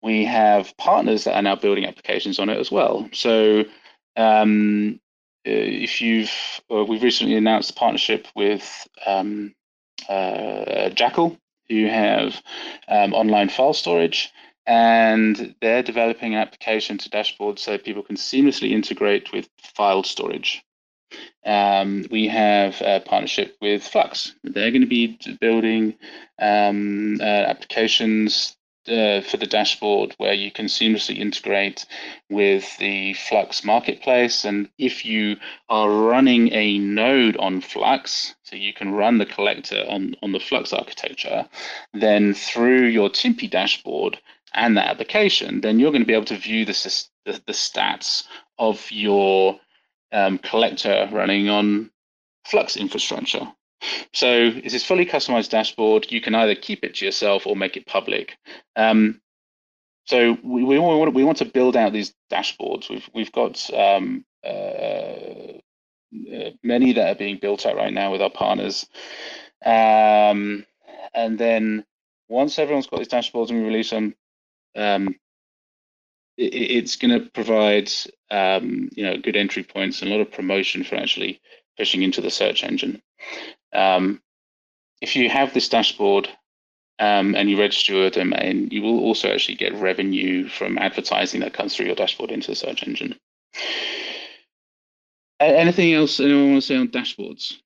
[0.03, 3.09] We have partners that are now building applications on it as well.
[3.11, 3.65] So
[4.15, 4.99] um,
[5.47, 6.31] if you've,
[6.71, 9.53] uh, we've recently announced a partnership with um,
[10.09, 11.37] uh, Jackal,
[11.69, 12.41] who have
[12.87, 14.31] um, online file storage,
[14.65, 20.61] and they're developing an application to dashboard so people can seamlessly integrate with file storage.
[21.45, 24.35] Um, we have a partnership with Flux.
[24.43, 25.95] They're going to be building
[26.39, 28.56] um, uh, applications
[28.87, 31.85] uh, for the dashboard where you can seamlessly integrate
[32.29, 34.45] with the Flux marketplace.
[34.45, 35.37] And if you
[35.69, 40.39] are running a node on Flux, so you can run the collector on, on the
[40.39, 41.47] Flux architecture,
[41.93, 44.19] then through your Timpi dashboard
[44.53, 48.23] and that application, then you're going to be able to view the, the, the stats
[48.57, 49.59] of your
[50.11, 51.91] um, collector running on
[52.45, 53.47] Flux infrastructure.
[54.13, 56.11] So it's this fully customized dashboard.
[56.11, 58.37] You can either keep it to yourself or make it public.
[58.75, 59.21] Um,
[60.05, 62.89] so we, we, want, we want to build out these dashboards.
[62.89, 65.57] We've we've got um, uh,
[66.33, 68.87] uh, many that are being built out right now with our partners.
[69.65, 70.65] Um,
[71.13, 71.85] and then
[72.29, 74.15] once everyone's got these dashboards and we release them,
[74.75, 75.15] um,
[76.37, 77.91] it, it's going to provide
[78.31, 81.41] um, you know good entry points and a lot of promotion for actually
[81.77, 83.01] pushing into the search engine.
[83.73, 84.21] Um,
[85.01, 86.27] if you have this dashboard
[86.99, 91.53] um, and you register your domain, you will also actually get revenue from advertising that
[91.53, 93.15] comes through your dashboard into the search engine.
[95.39, 97.57] Anything else anyone want to say on dashboards?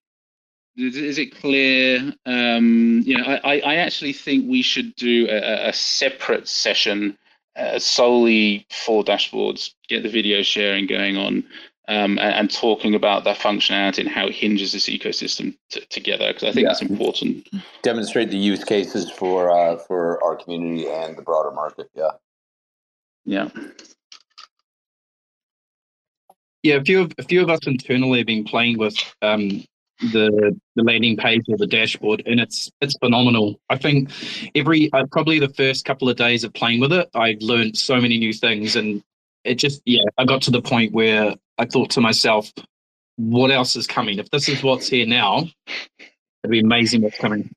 [0.77, 2.13] Is it clear?
[2.25, 7.17] Um, you know, I, I actually think we should do a, a separate session
[7.55, 11.43] uh, solely for dashboards, get the video sharing going on,
[11.87, 16.27] um, and, and, talking about that functionality and how it hinges this ecosystem t- together
[16.27, 16.69] because I think yeah.
[16.69, 17.49] that's important.
[17.81, 21.89] Demonstrate the use cases for uh, for our community and the broader market.
[21.95, 22.11] Yeah.
[23.25, 23.49] Yeah.
[26.63, 29.63] Yeah, a few of a few of us internally have been playing with um,
[30.11, 33.59] the the landing page or the dashboard, and it's it's phenomenal.
[33.69, 34.11] I think
[34.53, 37.99] every uh, probably the first couple of days of playing with it, I learned so
[37.99, 39.03] many new things, and
[39.43, 42.51] it just yeah, I got to the point where I thought to myself,
[43.17, 44.17] what else is coming?
[44.17, 45.45] If this is what's here now,
[46.43, 47.53] it'd be amazing what's coming.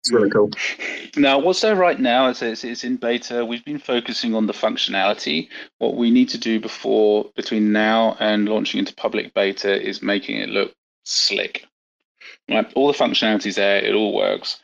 [0.00, 0.50] It's really cool.
[1.14, 3.44] Now, what's there right now is it's, in beta.
[3.44, 5.48] We've been focusing on the functionality.
[5.76, 10.38] What we need to do before between now and launching into public beta is making
[10.38, 10.72] it look
[11.04, 11.66] slick.
[12.48, 12.72] Right?
[12.74, 14.58] All the functionalities there, it all works.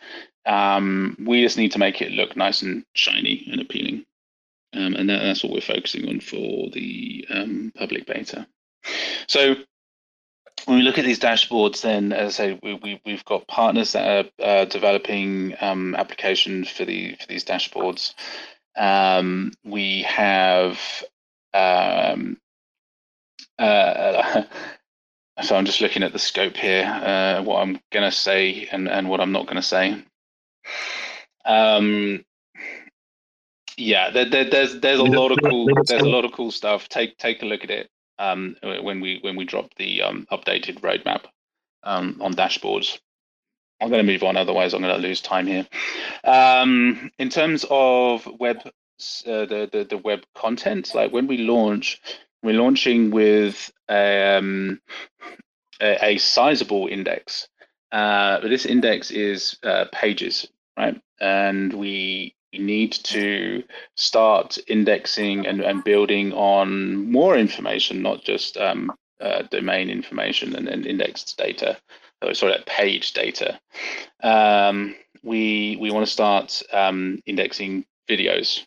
[0.46, 4.07] Um, we just need to make it look nice and shiny and appealing.
[4.72, 8.46] Um, and that, that's what we're focusing on for the um, public beta.
[9.26, 9.56] So
[10.66, 13.92] when we look at these dashboards, then as I say, we, we, have got partners
[13.92, 18.14] that are uh, developing um, applications for the for these dashboards.
[18.76, 20.80] Um, we have
[21.52, 22.38] um,
[23.58, 24.42] uh,
[25.42, 28.88] so I'm just looking at the scope here, uh, what I'm going to say and,
[28.88, 30.02] and what I'm not going to say.
[31.44, 32.24] Um,
[33.76, 36.88] yeah, there, there, there's there's a lot of cool there's a lot of cool stuff.
[36.88, 40.81] Take take a look at it um, when we when we drop the um, updated
[40.81, 41.23] roadmap.
[41.83, 42.98] um, on dashboards.
[43.81, 45.67] I'm going to move on, otherwise I'm going to lose time here.
[46.25, 48.71] Um, in terms of web, uh,
[49.46, 52.00] the, the the web content, like when we launch,
[52.42, 54.81] we're launching with um,
[55.81, 57.48] a, a sizable index.
[57.92, 60.48] Uh, but this index is uh, pages,
[60.79, 61.00] right?
[61.21, 63.63] And we need to
[63.96, 70.69] start indexing and, and building on more information, not just um, uh, domain information and,
[70.69, 71.79] and indexed data,
[72.23, 73.59] oh, sorry, page data.
[74.23, 78.63] Um, we we want to start um, indexing videos,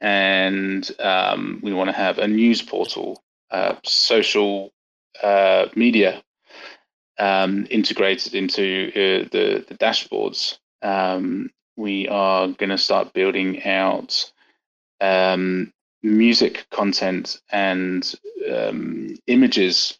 [0.00, 4.72] and um, we want to have a news portal, uh, social
[5.22, 6.22] uh, media
[7.18, 10.58] um, integrated into uh, the, the dashboards.
[10.82, 14.30] Um, we are going to start building out
[15.00, 18.14] um, music content and
[18.52, 19.98] um, images,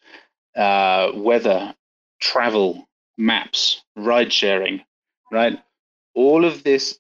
[0.56, 1.74] uh, weather,
[2.20, 4.82] travel, maps, ride sharing,
[5.30, 5.58] right?
[6.14, 6.98] All of this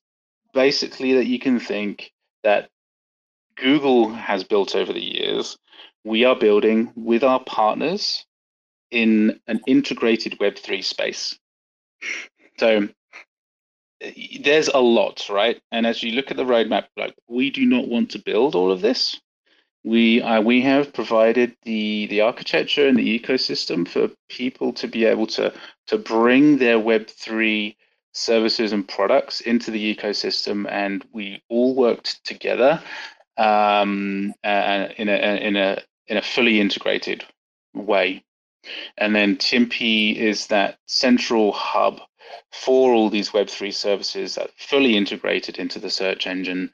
[0.52, 2.12] basically that you can think
[2.42, 2.70] that
[3.56, 5.58] Google has built over the years,
[6.04, 8.24] we are building with our partners
[8.90, 11.38] in an integrated Web3 space.
[12.58, 12.88] So
[14.40, 15.60] there's a lot, right?
[15.70, 18.72] And as you look at the roadmap, like we do not want to build all
[18.72, 19.20] of this.
[19.84, 25.04] We uh, we have provided the the architecture and the ecosystem for people to be
[25.04, 25.52] able to
[25.88, 27.76] to bring their Web three
[28.12, 32.80] services and products into the ecosystem, and we all worked together
[33.36, 37.24] um, uh, in a in a in a fully integrated
[37.74, 38.22] way.
[38.96, 42.00] And then Timpi is that central hub
[42.52, 46.70] for all these Web3 services that fully integrated into the search engine.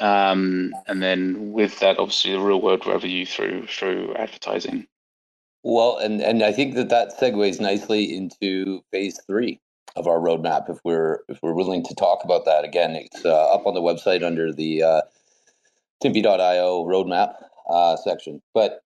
[0.00, 4.86] Um, and then with that, obviously, the real world revenue through through advertising.
[5.64, 9.60] Well, and and I think that that segues nicely into phase three
[9.96, 10.70] of our roadmap.
[10.70, 13.82] If we're if we're willing to talk about that again, it's uh, up on the
[13.82, 15.02] website under the uh,
[16.02, 17.34] Timpi.io roadmap
[17.68, 18.40] uh, section.
[18.54, 18.82] But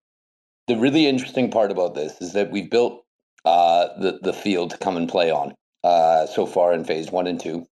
[0.67, 3.05] the really interesting part about this is that we've built
[3.45, 5.55] uh, the the field to come and play on
[5.85, 7.67] uh, so far in phase one and two.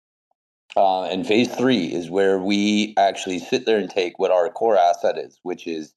[0.76, 4.78] Uh, and phase three is where we actually sit there and take what our core
[4.78, 5.94] asset is, which is,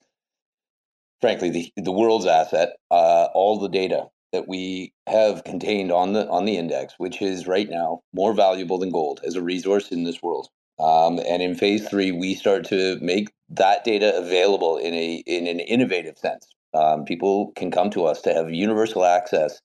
[1.20, 6.28] frankly, the, the world's asset, uh, all the data that we have contained on the
[6.28, 10.04] on the index, which is right now more valuable than gold as a resource in
[10.04, 10.48] this world.
[10.78, 15.46] Um, and in phase three, we start to make that data available in a in
[15.46, 16.48] an innovative sense.
[16.72, 19.60] Um, people can come to us to have universal access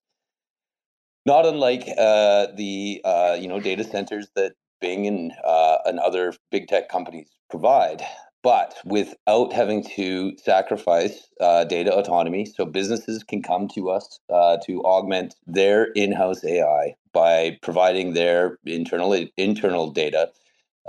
[1.26, 6.34] not unlike uh, the uh, you know data centers that Bing and uh, and other
[6.52, 8.04] big tech companies provide,
[8.44, 12.46] but without having to sacrifice uh, data autonomy.
[12.46, 18.60] So businesses can come to us uh, to augment their in-house AI by providing their
[18.66, 20.30] internal internal data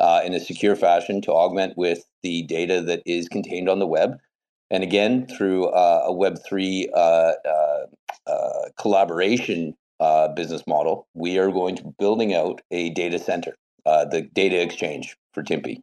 [0.01, 3.87] uh, in a secure fashion to augment with the data that is contained on the
[3.87, 4.19] web.
[4.71, 6.89] And again, through a Web3
[8.77, 14.23] collaboration uh, business model, we are going to building out a data center, uh, the
[14.23, 15.83] data exchange for Timpi.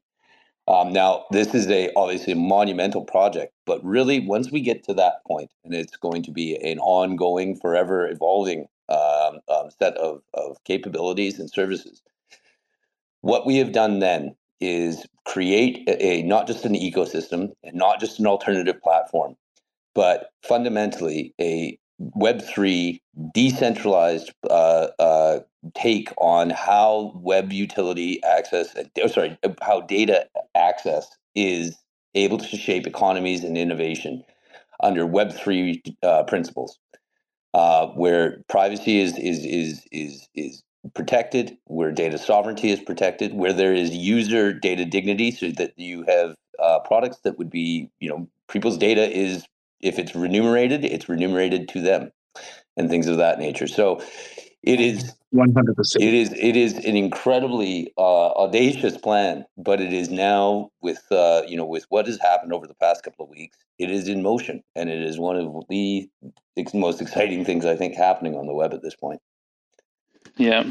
[0.67, 4.93] Um, now, this is a obviously a monumental project, but really, once we get to
[4.93, 10.21] that point, and it's going to be an ongoing, forever evolving um, um, set of,
[10.33, 12.01] of capabilities and services.
[13.21, 17.99] What we have done then is create a, a not just an ecosystem and not
[17.99, 19.35] just an alternative platform,
[19.93, 21.77] but fundamentally a
[22.17, 22.99] Web3
[23.33, 25.39] decentralized uh, uh,
[25.75, 31.75] take on how web utility access, oh, sorry, how data access is
[32.15, 34.23] able to shape economies and innovation
[34.81, 36.77] under Web3 uh, principles,
[37.53, 43.53] uh, where privacy is, is, is, is, is protected, where data sovereignty is protected, where
[43.53, 48.09] there is user data dignity, so that you have uh, products that would be, you
[48.09, 49.45] know, people's data is
[49.83, 52.11] if it's remunerated, it's remunerated to them,
[52.77, 53.67] and things of that nature.
[53.67, 54.01] So
[54.63, 55.95] it is 100%.
[55.99, 61.41] It is it is an incredibly uh, audacious plan, but it is now with uh,
[61.47, 63.57] you know with what has happened over the past couple of weeks.
[63.79, 66.09] It is in motion, and it is one of the
[66.73, 69.19] most exciting things I think happening on the web at this point.
[70.37, 70.69] Yeah,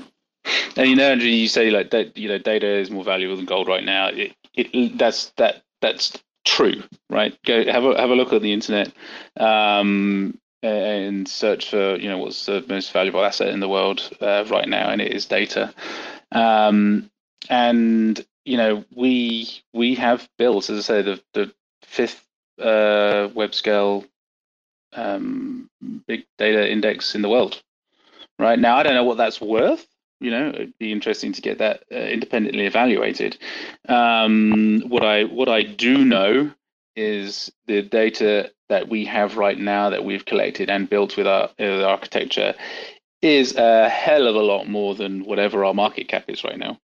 [0.76, 2.16] and you know, Andrew, you say like that.
[2.16, 4.08] You know, data is more valuable than gold right now.
[4.08, 7.36] It, it that's that that's true, right?
[7.44, 8.92] Go have a have a look at the internet
[9.38, 14.44] um, and search for you know what's the most valuable asset in the world uh,
[14.50, 15.74] right now, and it is data.
[16.32, 17.10] Um,
[17.50, 22.26] and you know we we have built, as I say, the the fifth
[22.60, 24.04] uh, web scale
[24.94, 25.70] um,
[26.06, 27.62] big data index in the world,
[28.38, 29.86] right now i don't know what that's worth
[30.22, 33.36] you know it'd be interesting to get that uh, independently evaluated
[33.88, 36.50] um, what i what i do know
[36.94, 41.50] is the data that we have right now that we've collected and built with our,
[41.58, 42.54] with architecture
[43.22, 46.78] is a hell of a lot more than whatever our market cap is right now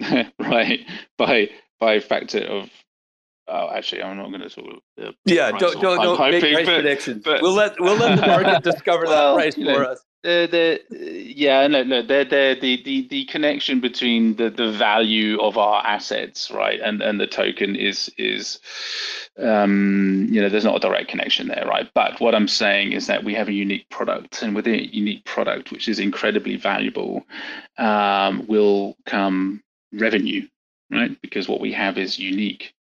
[0.38, 0.80] right
[1.16, 1.48] by
[1.80, 2.70] by factor of
[3.48, 4.82] Oh, actually, I'm not going to talk.
[5.00, 7.22] Uh, yeah, don't don't, don't make price but, predictions.
[7.24, 10.00] But, we'll let we'll let the market discover well, that price for know, us.
[10.24, 15.58] The, yeah no no the, the the the the connection between the the value of
[15.58, 18.60] our assets right and and the token is is
[19.38, 21.90] um you know there's not a direct connection there right?
[21.94, 25.24] But what i'm saying is that we have a unique product and with a unique
[25.24, 27.24] product which is incredibly valuable
[27.78, 29.62] um will come
[29.92, 30.46] revenue
[30.90, 31.20] right?
[31.22, 32.74] Because what we have is unique.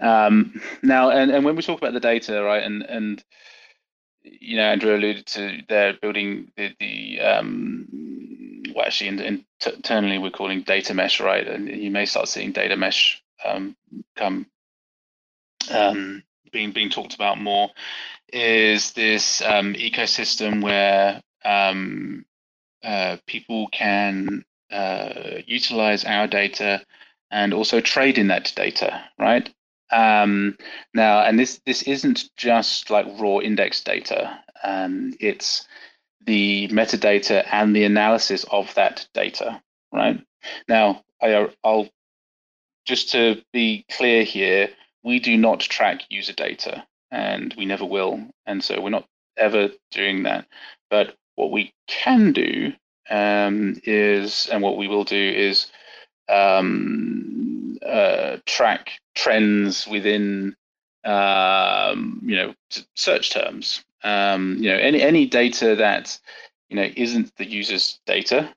[0.00, 3.24] Um, now, and, and when we talk about the data, right, and and
[4.24, 10.18] you know, Andrew alluded to they're building the the um, well, actually, in, in internally
[10.18, 13.76] we're calling data mesh, right, and you may start seeing data mesh um,
[14.16, 14.46] come
[15.70, 17.70] um, being being talked about more.
[18.32, 22.24] Is this um, ecosystem where um,
[22.82, 26.82] uh, people can uh, utilize our data
[27.30, 29.52] and also trade in that data, right?
[29.92, 30.56] Um,
[30.94, 34.40] now, and this this isn't just like raw index data.
[34.64, 35.66] Um, it's
[36.24, 39.60] the metadata and the analysis of that data,
[39.92, 40.24] right?
[40.68, 41.88] Now, I, I'll
[42.84, 44.70] just to be clear here,
[45.04, 49.70] we do not track user data, and we never will, and so we're not ever
[49.90, 50.46] doing that.
[50.90, 52.72] But what we can do
[53.10, 55.66] um, is, and what we will do is
[56.28, 60.56] um, uh, track trends within
[61.04, 62.54] um, you know
[62.94, 63.84] search terms.
[64.04, 66.18] Um, you know any any data that
[66.68, 68.54] you know isn't the user's data.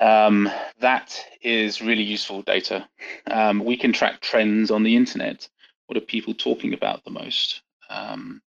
[0.00, 0.50] Um,
[0.80, 2.88] that is really useful data.
[3.30, 5.48] Um, we can track trends on the internet.
[5.86, 7.62] What are people talking about the most?
[7.88, 8.40] Um,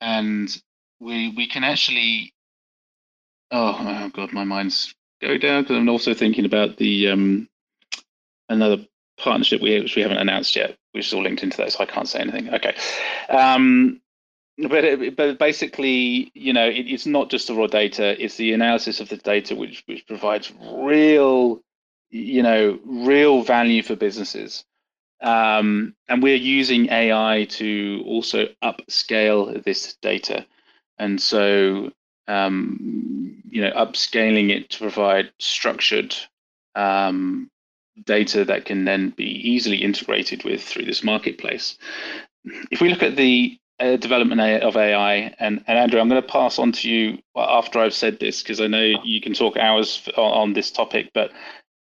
[0.00, 0.54] and
[1.00, 2.32] we we can actually.
[3.52, 7.48] Oh, oh god, my mind's go down because I'm also thinking about the um,
[8.48, 8.84] another
[9.18, 11.86] partnership we which we haven't announced yet, which is all linked into that, so I
[11.86, 12.52] can't say anything.
[12.52, 12.74] Okay,
[13.28, 14.00] um,
[14.58, 18.52] but it, but basically, you know, it, it's not just the raw data; it's the
[18.52, 21.60] analysis of the data which which provides real,
[22.10, 24.64] you know, real value for businesses.
[25.22, 30.46] Um, and we're using AI to also upscale this data,
[30.98, 31.90] and so
[32.28, 36.14] um, you know, upscaling it to provide structured
[36.74, 37.50] um,
[38.04, 41.78] data that can then be easily integrated with through this marketplace.
[42.70, 46.28] If we look at the uh, development of AI, and, and Andrew, I'm going to
[46.28, 50.08] pass on to you after I've said this because I know you can talk hours
[50.16, 51.32] on, on, this topic, but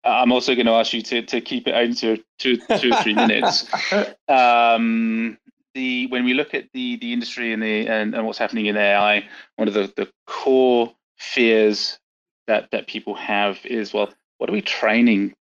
[0.03, 3.01] I'm also going to ask you to, to keep it only to two, two or
[3.01, 3.68] three minutes.
[4.28, 5.38] Um,
[5.76, 8.78] the when we look at the the industry and the and, and what's happening in
[8.78, 11.99] AI, one of the, the core fears
[12.47, 15.36] that that people have is well, what are we training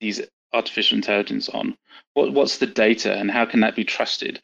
[0.00, 0.20] these
[0.52, 1.76] artificial intelligence on?
[2.14, 4.40] What what's the data and how can that be trusted?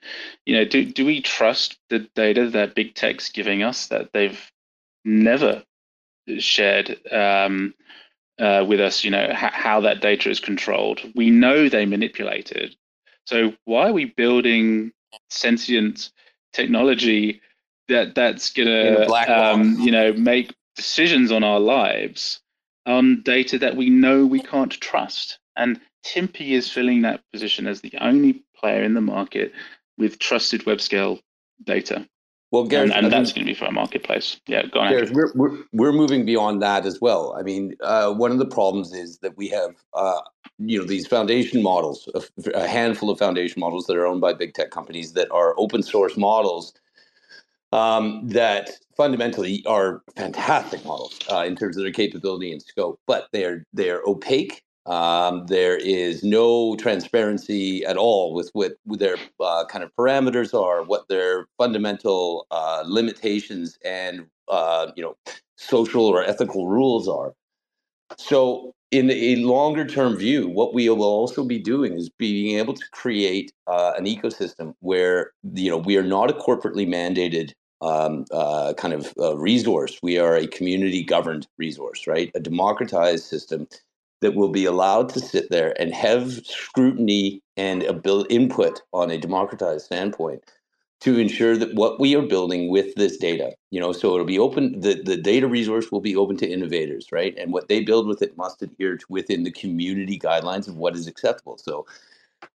[0.46, 4.40] You know, do do we trust the data that big tech's giving us that they've
[5.04, 5.62] never
[6.38, 7.74] shared um,
[8.38, 9.04] uh, with us?
[9.04, 11.00] You know, how that data is controlled.
[11.14, 12.74] We know they manipulate it.
[13.26, 14.92] So why are we building
[15.30, 16.10] sentient
[16.52, 17.40] technology
[17.88, 22.40] that that's gonna um, you know make decisions on our lives
[22.86, 25.38] on data that we know we can't trust.
[25.56, 29.52] And Timpi is filling that position as the only player in the market
[29.98, 31.20] with trusted web scale
[31.64, 32.06] data.
[32.50, 34.38] Well, Gareth, and, and that's going to be for our marketplace.
[34.46, 34.92] Yeah, go on.
[34.92, 37.34] Gareth, we're, we're, we're moving beyond that as well.
[37.38, 40.20] I mean, uh, one of the problems is that we have, uh,
[40.58, 44.34] you know, these foundation models, a, a, handful of foundation models that are owned by
[44.34, 46.74] big tech companies that are open source models
[47.72, 53.28] um, that fundamentally are fantastic models uh, in terms of their capability and scope, but
[53.32, 59.84] they're they're opaque um, there is no transparency at all with what their uh, kind
[59.84, 65.16] of parameters are, what their fundamental uh, limitations and uh, you know
[65.56, 67.32] social or ethical rules are.
[68.18, 72.74] So, in a longer term view, what we will also be doing is being able
[72.74, 78.24] to create uh, an ecosystem where you know we are not a corporately mandated um,
[78.32, 79.98] uh, kind of uh, resource.
[80.02, 82.30] We are a community governed resource, right?
[82.34, 83.68] A democratized system
[84.22, 87.82] that will be allowed to sit there and have scrutiny and
[88.30, 90.42] input on a democratized standpoint
[91.00, 94.38] to ensure that what we are building with this data, you know, so it'll be
[94.38, 97.36] open, the, the data resource will be open to innovators, right?
[97.36, 100.94] And what they build with it must adhere to within the community guidelines of what
[100.94, 101.58] is acceptable.
[101.58, 101.84] So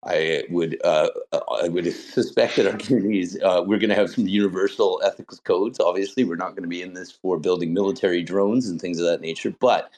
[0.03, 4.27] I would uh, I would suspect that our communities uh, we're going to have some
[4.27, 5.79] universal ethics codes.
[5.79, 9.05] Obviously, we're not going to be in this for building military drones and things of
[9.05, 9.89] that nature, but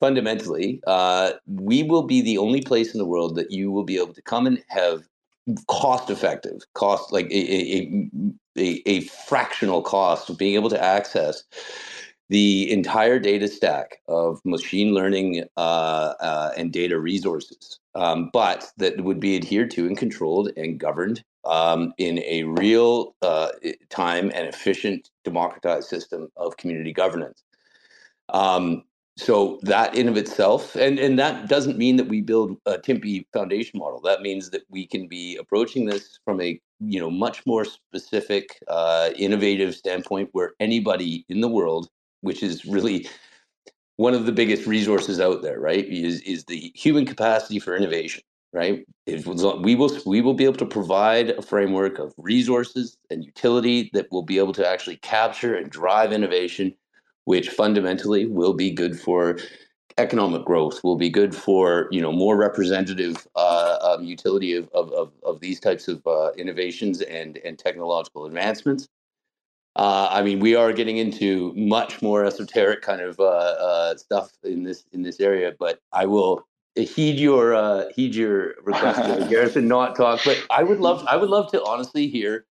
[0.00, 3.96] fundamentally, uh, we will be the only place in the world that you will be
[3.96, 5.06] able to come and have
[5.68, 8.10] cost effective cost like a, a,
[8.58, 11.44] a, a fractional cost of being able to access
[12.28, 19.00] the entire data stack of machine learning uh, uh, and data resources, um, but that
[19.02, 23.50] would be adhered to and controlled and governed um, in a real uh,
[23.90, 27.44] time and efficient democratized system of community governance.
[28.30, 28.82] Um,
[29.16, 33.26] so that in of itself, and, and that doesn't mean that we build a TIMPI
[33.32, 34.00] foundation model.
[34.02, 38.58] That means that we can be approaching this from a you know much more specific,
[38.68, 41.88] uh, innovative standpoint, where anybody in the world
[42.26, 43.08] which is really
[43.96, 45.86] one of the biggest resources out there, right?
[45.86, 48.84] Is is the human capacity for innovation, right?
[49.06, 54.10] We will we will be able to provide a framework of resources and utility that
[54.10, 56.74] will be able to actually capture and drive innovation,
[57.26, 59.38] which fundamentally will be good for
[59.98, 64.90] economic growth, will be good for you know more representative uh, um, utility of, of,
[64.92, 68.88] of of these types of uh, innovations and and technological advancements.
[69.76, 74.30] Uh, I mean, we are getting into much more esoteric kind of uh, uh, stuff
[74.42, 76.46] in this in this area, but I will
[76.76, 80.20] heed your uh, heed your request, and not talk.
[80.24, 82.46] But I would love I would love to honestly hear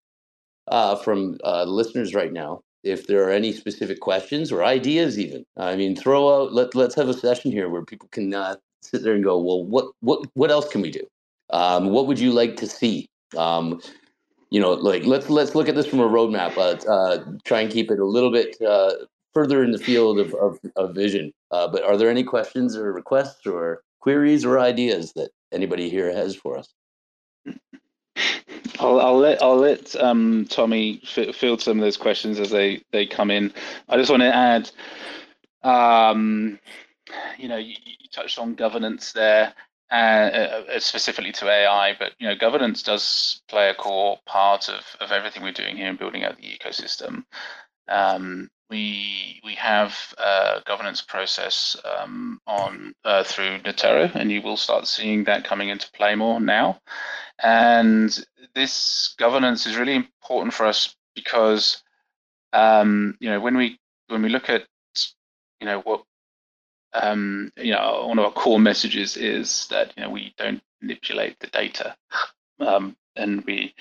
[0.69, 5.19] uh, from uh, listeners right now if there are any specific questions or ideas.
[5.19, 8.33] Even I mean, throw out let let's have a session here where people can
[8.83, 11.07] sit there and go, well, what what what else can we do?
[11.51, 13.09] Um, what would you like to see?
[13.37, 13.81] Um,
[14.51, 16.57] you know, like let's let's look at this from a roadmap.
[16.57, 18.93] Uh, uh, try and keep it a little bit uh,
[19.33, 21.33] further in the field of of, of vision.
[21.51, 26.13] Uh, but are there any questions or requests or queries or ideas that anybody here
[26.13, 26.69] has for us?
[28.79, 33.07] I'll, I'll let I'll let um, Tommy field some of those questions as they they
[33.07, 33.53] come in.
[33.89, 34.71] I just want to add,
[35.63, 36.59] um,
[37.39, 39.55] you know, you, you touched on governance there,
[39.91, 44.85] uh, uh, specifically to AI, but you know, governance does play a core part of,
[45.01, 47.25] of everything we're doing here in building out the ecosystem.
[47.89, 54.57] Um, we we have a governance process um, on uh, through Neutaro, and you will
[54.57, 56.81] start seeing that coming into play more now.
[57.43, 58.17] And
[58.55, 61.83] this governance is really important for us because
[62.53, 63.79] um, you know when we
[64.09, 64.65] when we look at
[65.61, 66.05] you know what
[66.95, 71.39] um, you know, one of our core messages is that you know we don't manipulate
[71.41, 71.97] the data,
[72.61, 73.75] um, and we,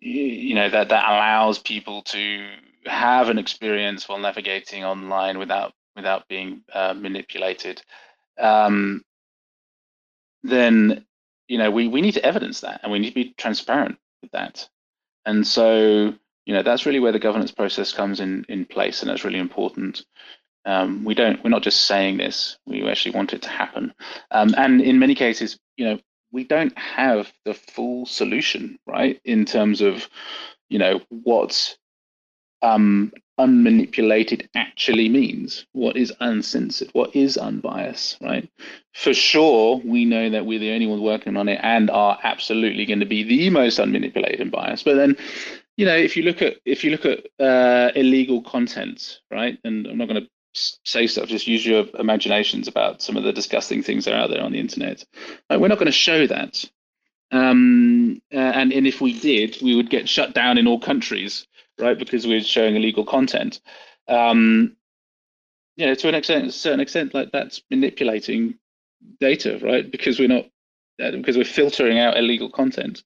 [0.00, 2.48] you know, that that allows people to
[2.86, 7.82] have an experience while navigating online without without being uh, manipulated.
[8.38, 9.02] Um,
[10.42, 11.04] then
[11.50, 14.30] you know we we need to evidence that, and we need to be transparent with
[14.30, 14.68] that.
[15.26, 16.14] And so
[16.46, 19.40] you know that's really where the governance process comes in in place, and that's really
[19.40, 20.06] important.
[20.64, 21.42] Um, we don't.
[21.42, 22.56] We're not just saying this.
[22.66, 23.92] We actually want it to happen.
[24.30, 25.98] Um, and in many cases, you know,
[26.30, 29.20] we don't have the full solution, right?
[29.24, 30.08] In terms of,
[30.68, 31.76] you know, what
[32.62, 35.66] um, unmanipulated actually means.
[35.72, 36.90] What is uncensored?
[36.92, 38.48] What is unbiased, right?
[38.94, 42.86] For sure, we know that we're the only ones working on it and are absolutely
[42.86, 44.84] going to be the most unmanipulated and biased.
[44.84, 45.16] But then,
[45.76, 49.58] you know, if you look at if you look at uh, illegal content, right?
[49.64, 50.28] And I'm not going to
[50.84, 51.28] say stuff.
[51.28, 54.52] Just use your imaginations about some of the disgusting things that are out there on
[54.52, 55.04] the internet.
[55.48, 56.64] Like, we're not going to show that.
[57.32, 61.46] Um, uh, and, and if we did, we would get shut down in all countries,
[61.80, 61.98] right?
[61.98, 63.60] Because we're showing illegal content.
[64.08, 64.76] Um,
[65.76, 68.58] you know, to an extent, a certain extent, like that's manipulating
[69.18, 69.90] data, right?
[69.90, 70.44] Because we're not,
[71.02, 73.02] uh, because we're filtering out illegal content.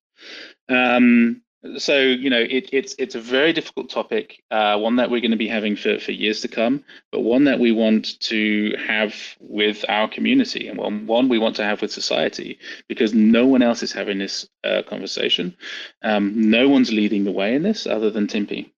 [0.69, 1.43] Um,
[1.79, 5.31] so you know it, it's it's a very difficult topic uh, one that we're going
[5.31, 9.15] to be having for, for years to come but one that we want to have
[9.41, 12.59] with our community and one, one we want to have with society
[12.89, 15.57] because no one else is having this uh, conversation.
[16.03, 18.71] Um, no one's leading the way in this other than TIMPI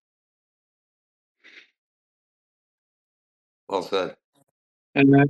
[3.69, 4.17] well said.
[4.95, 5.25] And uh,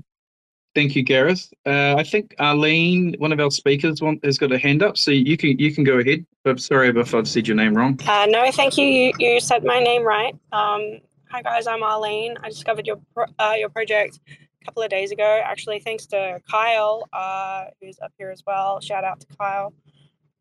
[0.76, 1.54] Thank you, Gareth.
[1.64, 5.10] Uh, I think Arlene, one of our speakers, want, has got a hand up, so
[5.10, 6.26] you can you can go ahead.
[6.44, 7.98] I'm sorry if I've said your name wrong.
[8.06, 8.84] Uh, no, thank you.
[8.84, 9.12] you.
[9.18, 10.34] You said my name right.
[10.52, 10.98] Um,
[11.30, 12.36] hi guys, I'm Arlene.
[12.42, 13.00] I discovered your
[13.38, 15.40] uh, your project a couple of days ago.
[15.42, 18.78] Actually, thanks to Kyle, uh, who's up here as well.
[18.80, 19.72] Shout out to Kyle.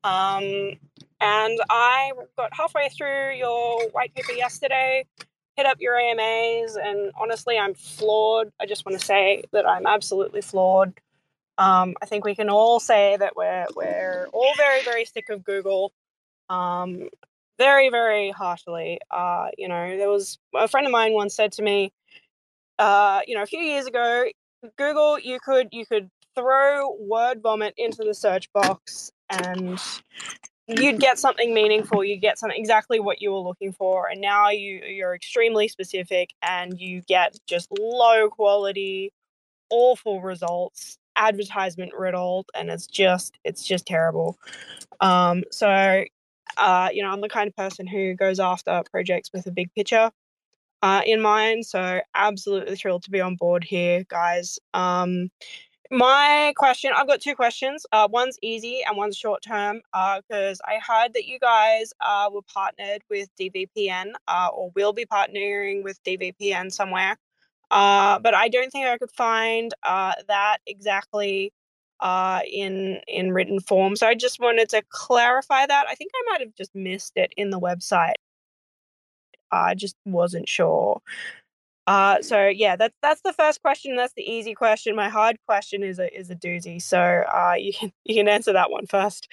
[0.04, 0.44] Um,
[1.22, 5.06] and I got halfway through your white paper yesterday,
[5.56, 8.52] hit up your AMAs, and honestly, I'm flawed.
[8.60, 10.94] I just want to say that I'm absolutely flawed.
[11.58, 15.44] Um, I think we can all say that we're we're all very very sick of
[15.44, 15.94] Google.
[16.50, 17.10] Um,
[17.58, 19.00] very very heartily.
[19.10, 21.94] Uh, you know, there was a friend of mine once said to me,
[22.78, 24.26] uh, you know, a few years ago,
[24.78, 29.80] Google, you could you could throw word vomit into the search box and
[30.68, 34.50] you'd get something meaningful you'd get something exactly what you were looking for and now
[34.50, 39.12] you you're extremely specific and you get just low quality
[39.70, 44.38] awful results advertisement riddled and it's just it's just terrible
[45.02, 46.04] um so
[46.58, 49.74] uh you know i'm the kind of person who goes after projects with a big
[49.76, 50.12] picture
[50.86, 51.66] uh, in mind.
[51.66, 54.60] So absolutely thrilled to be on board here, guys.
[54.76, 55.32] Um,
[55.92, 57.86] my question I've got two questions.
[57.92, 62.30] Uh, one's easy and one's short term because uh, I heard that you guys uh,
[62.32, 67.18] were partnered with DVPN uh, or will be partnering with DVPN somewhere.
[67.72, 71.52] Uh, but I don't think I could find uh, that exactly
[72.04, 73.96] in in written form.
[73.96, 75.86] So I just wanted to clarify that.
[75.90, 78.14] I think I might have just missed it in the website.
[79.52, 81.02] I just wasn't sure.
[81.88, 83.96] Uh, so yeah, that's that's the first question.
[83.96, 84.96] That's the easy question.
[84.96, 86.82] My hard question is a is a doozy.
[86.82, 89.28] So uh, you can you can answer that one first.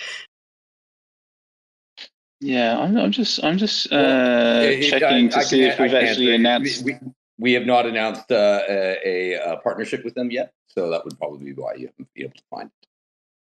[2.41, 6.85] Yeah, I'm, I'm just I'm just uh, checking to I see if we've actually announced.
[6.85, 6.99] We,
[7.39, 11.45] we, have not announced uh, a, a, partnership with them yet, so that would probably
[11.45, 12.89] be why you haven't been able to find it.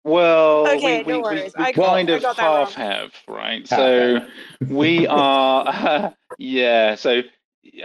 [0.06, 3.68] Well, okay, we, no we, we, we kind of half have, right?
[3.68, 4.26] So
[4.66, 6.96] we are, yeah.
[6.96, 7.24] So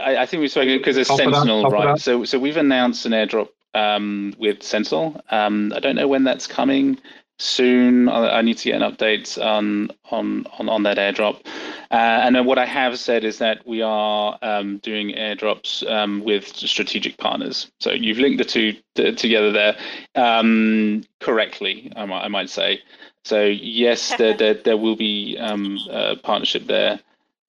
[0.01, 1.99] I, I think we've spoken because it's Sentinel, right?
[1.99, 5.21] So so we've announced an airdrop um, with Sentinel.
[5.31, 6.99] Um, I don't know when that's coming
[7.39, 8.09] soon.
[8.09, 11.45] I, I, need to get an update on on on, on that airdrop.
[11.91, 16.25] Uh, and then what I have said is that we are um, doing airdrops um,
[16.25, 17.71] with strategic partners.
[17.81, 19.77] So you've linked the two t- together there
[20.15, 22.81] um, correctly, I might, I might, say.
[23.25, 27.01] So yes, there, there, there will be um, a partnership there.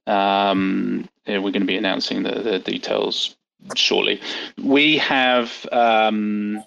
[0.08, 3.36] Um, we're going to be announcing the, the details
[3.76, 4.22] shortly.
[4.62, 6.64] We have um,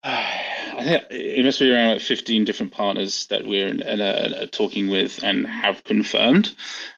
[0.04, 4.46] I think it must be around like 15 different partners that we're in, in a
[4.46, 6.54] talking with and have confirmed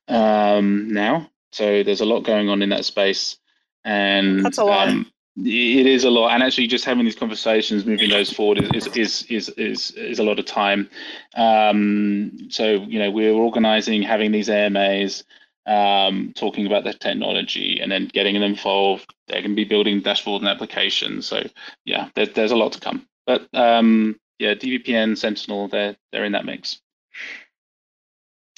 [0.06, 1.30] um, now.
[1.52, 3.38] So there's a lot going on in that space,
[3.84, 4.88] and that's a lot.
[4.88, 5.10] Um,
[5.46, 9.22] it is a lot, and actually, just having these conversations, moving those forward, is is
[9.28, 10.88] is is is a lot of time.
[11.36, 15.24] Um, so you know, we're organising, having these AMAs,
[15.66, 19.14] um, talking about the technology, and then getting them involved.
[19.28, 21.26] They're going to be building dashboards and applications.
[21.26, 21.42] So
[21.84, 23.06] yeah, there, there's a lot to come.
[23.26, 26.80] But um, yeah, DVPN, Sentinel, they're they're in that mix.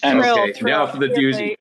[0.02, 1.56] And okay, now for the doozy.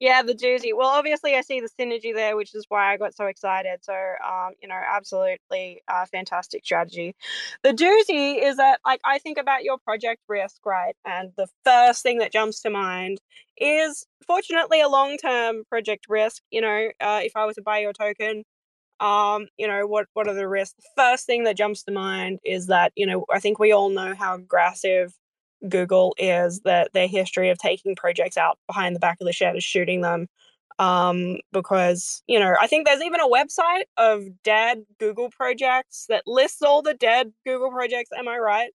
[0.00, 0.70] Yeah, the doozy.
[0.74, 3.80] Well, obviously, I see the synergy there, which is why I got so excited.
[3.82, 7.14] So, um, you know, absolutely uh, fantastic strategy.
[7.62, 10.96] The doozy is that, like, I think about your project risk, right?
[11.04, 13.18] And the first thing that jumps to mind
[13.58, 16.42] is, fortunately, a long term project risk.
[16.50, 18.44] You know, uh, if I was to buy your token,
[19.00, 20.76] um, you know, what what are the risks?
[20.76, 23.90] The first thing that jumps to mind is that, you know, I think we all
[23.90, 25.14] know how aggressive
[25.68, 29.56] Google is that their history of taking projects out behind the back of the shed
[29.56, 30.28] is shooting them.
[30.78, 36.22] Um, because, you know, I think there's even a website of dead Google projects that
[36.26, 38.10] lists all the dead Google projects.
[38.16, 38.70] Am I right?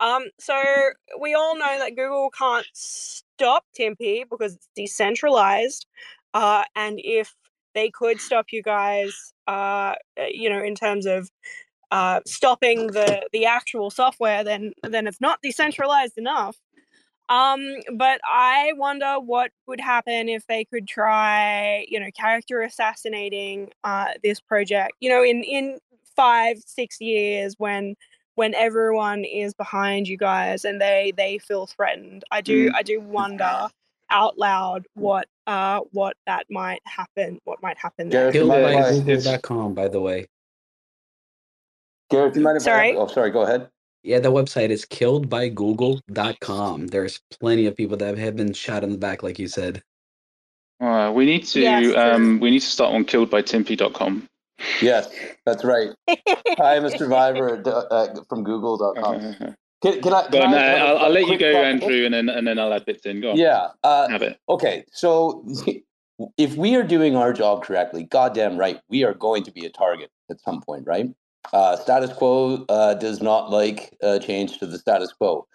[0.00, 0.54] Um, so
[1.20, 5.86] we all know that Google can't stop Timpi because it's decentralized.
[6.32, 7.34] Uh, and if
[7.74, 11.30] they could stop you guys, uh, eh, you know, in terms of
[11.92, 16.56] uh, stopping the the actual software, then then it's not decentralized enough.
[17.28, 17.60] Um,
[17.94, 24.08] but I wonder what would happen if they could try, you know, character assassinating uh,
[24.22, 24.94] this project.
[25.00, 25.78] You know, in in
[26.16, 27.94] five six years when
[28.36, 32.24] when everyone is behind you guys and they they feel threatened.
[32.30, 32.74] I do mm.
[32.74, 33.68] I do wonder
[34.10, 38.32] out loud what uh what that might happen what might happen there.
[38.32, 40.26] Gareth, by Google.com, by the way.
[42.12, 42.92] Gareth, you mind if sorry?
[42.92, 43.68] I, oh, sorry, go ahead.
[44.02, 46.88] Yeah, the website is killedbygoogle.com.
[46.88, 49.82] There's plenty of people that have been shot in the back, like you said.
[50.80, 54.28] Uh, we need to yes, um, we need to start on killedbytimpi.com.
[54.80, 55.08] Yes,
[55.46, 55.90] that's right.
[56.08, 59.36] I am a survivor uh, from google.com.
[59.82, 60.28] Can, can I?
[60.28, 62.84] Can I, no, I'll, I'll let you go, Andrew, and then and then I'll add
[62.84, 63.20] bits in.
[63.20, 63.36] Go on.
[63.36, 63.70] Yeah.
[63.82, 64.38] Uh, Have it.
[64.48, 65.44] Okay, so
[66.38, 69.70] if we are doing our job correctly, goddamn right, we are going to be a
[69.70, 71.08] target at some point, right?
[71.52, 75.46] Uh, status quo uh, does not like uh, change to the status quo.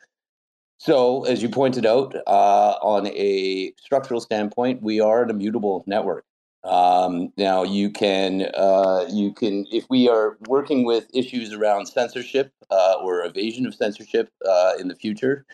[0.80, 6.24] So, as you pointed out, uh, on a structural standpoint, we are an immutable network.
[6.64, 12.52] Um, now, you can uh, you can if we are working with issues around censorship
[12.70, 15.46] uh, or evasion of censorship uh, in the future,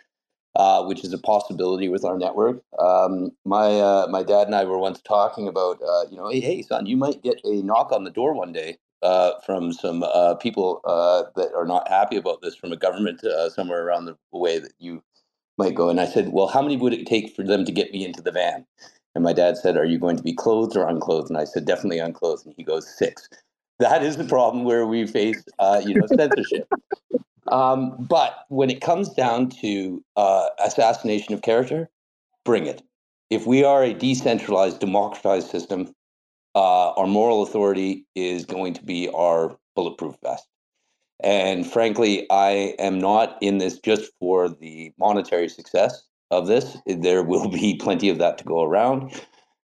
[0.58, 2.62] uh, which is a possibility with our network.
[2.78, 6.42] Um, my uh, my dad and I were once talking about, uh, you know, hey,
[6.42, 10.04] hey, son, you might get a knock on the door one day uh, from some
[10.04, 13.22] uh, people uh, that are not happy about this from a government
[13.54, 15.04] somewhere around the way that you
[15.58, 15.90] might go.
[15.90, 18.22] And I said, well, how many would it take for them to get me into
[18.22, 18.66] the van?
[19.16, 21.30] And my dad said, are you going to be clothed or unclothed?
[21.30, 22.46] And I said, definitely unclothed.
[22.46, 23.30] And he goes, six.
[23.80, 25.44] That is the problem where we face,
[25.86, 26.68] you know, censorship.
[27.52, 31.90] Um, but when it comes down to uh, assassination of character,
[32.46, 32.82] bring it.
[33.30, 35.94] If we are a decentralized, democratized system,
[36.56, 40.48] uh, our moral authority is going to be our bulletproof vest.
[41.24, 46.78] And frankly, I am not in this just for the monetary success of this.
[46.86, 49.22] There will be plenty of that to go around.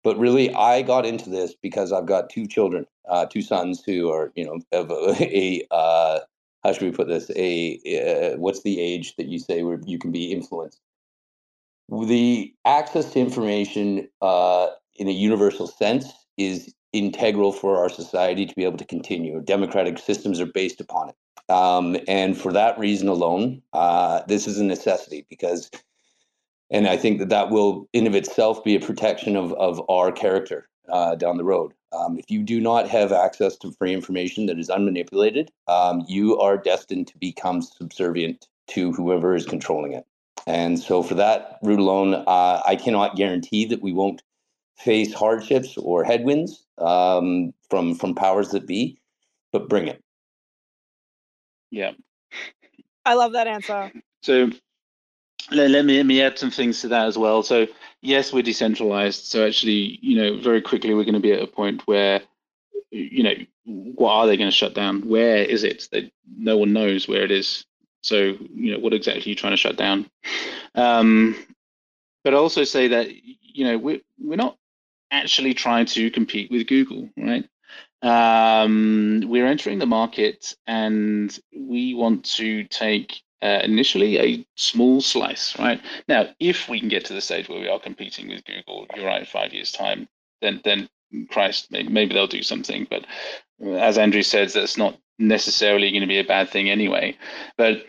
[0.03, 4.11] But really, I got into this because I've got two children, uh, two sons who
[4.11, 6.19] are, you know, of a, uh,
[6.63, 7.31] how should we put this?
[7.35, 10.79] A uh, what's the age that you say where you can be influenced?
[11.89, 18.55] The access to information uh, in a universal sense is integral for our society to
[18.55, 19.41] be able to continue.
[19.41, 24.59] Democratic systems are based upon it, um, and for that reason alone, uh, this is
[24.59, 25.69] a necessity because.
[26.71, 30.11] And I think that that will, in of itself, be a protection of, of our
[30.11, 31.73] character uh, down the road.
[31.91, 36.37] Um, if you do not have access to free information that is unmanipulated, um, you
[36.39, 40.05] are destined to become subservient to whoever is controlling it.
[40.47, 44.21] And so, for that route alone, uh, I cannot guarantee that we won't
[44.77, 48.99] face hardships or headwinds um, from from powers that be,
[49.51, 50.03] but bring it.
[51.71, 51.91] Yeah,
[53.05, 53.91] I love that answer.
[54.21, 54.49] So
[55.51, 57.43] let, let, me let me add some things to that as well.
[57.43, 57.67] So
[58.01, 59.25] yes, we're decentralized.
[59.25, 62.21] So actually, you know, very quickly we're going to be at a point where,
[62.91, 63.33] you know,
[63.65, 65.07] what are they going to shut down?
[65.07, 65.87] Where is it?
[65.91, 67.65] That no one knows where it is.
[68.01, 70.09] So you know, what exactly are you trying to shut down?
[70.75, 71.35] Um,
[72.23, 73.09] but I also say that
[73.41, 74.57] you know we're we're not
[75.11, 77.47] actually trying to compete with Google, right?
[78.01, 85.57] Um, we're entering the market and we want to take uh, initially a small slice,
[85.59, 85.81] right?
[86.07, 89.05] Now, if we can get to the stage where we are competing with Google, you're
[89.05, 90.07] right, five years time,
[90.41, 90.89] then then
[91.29, 92.87] Christ, maybe, they'll do something.
[92.89, 93.05] But
[93.63, 97.17] as Andrew says, that's not necessarily going to be a bad thing anyway.
[97.57, 97.85] But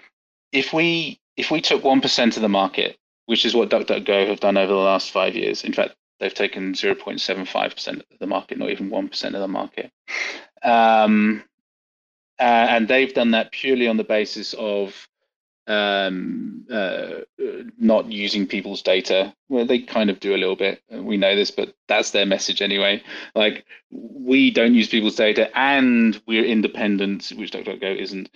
[0.52, 2.96] if we if we took one percent of the market,
[3.26, 6.74] which is what DuckDuckGo have done over the last five years, in fact, they've taken
[6.74, 9.90] zero point seven five percent of the market, not even one percent of the market.
[10.62, 11.44] Um,
[12.38, 15.08] uh, and they've done that purely on the basis of
[15.66, 17.22] um, uh,
[17.78, 19.34] not using people's data.
[19.48, 20.82] Well, they kind of do a little bit.
[20.90, 23.02] We know this, but that's their message anyway.
[23.34, 28.30] Like we don't use people's data, and we're independent, which DuckDuckGo isn't.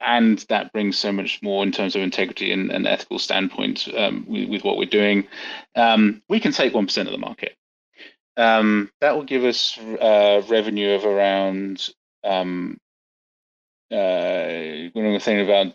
[0.00, 4.24] And that brings so much more in terms of integrity and, and ethical standpoint um,
[4.28, 5.26] with, with, what we're doing.
[5.74, 7.56] Um, we can take one percent of the market.
[8.36, 11.88] Um, that will give us uh, revenue of around.
[12.22, 12.78] Um,
[13.90, 15.74] uh, we're thinking about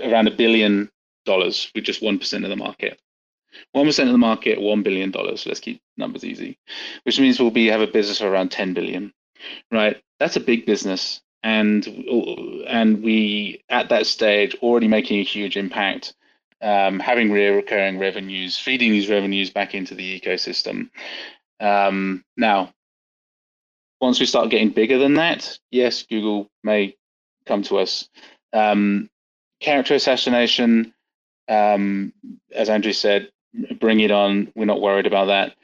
[0.00, 0.90] around a billion
[1.24, 3.00] dollars with just 1% of the market.
[3.76, 5.12] 1% of the market, $1 billion.
[5.12, 6.58] Let's keep numbers easy,
[7.04, 9.12] which means we'll be have a business of around 10 billion,
[9.70, 10.00] right?
[10.18, 11.20] That's a big business.
[11.42, 11.86] And,
[12.68, 16.14] and we, at that stage, already making a huge impact,
[16.60, 20.90] um, having recurring revenues, feeding these revenues back into the ecosystem.
[21.58, 22.72] Um, now,
[24.00, 26.96] once we start getting bigger than that, yes, Google may
[27.46, 28.08] come to us.
[28.52, 29.08] Um,
[29.60, 30.92] character assassination,
[31.48, 32.12] um,
[32.52, 33.30] as Andrew said,
[33.80, 34.52] bring it on.
[34.54, 35.54] We're not worried about that.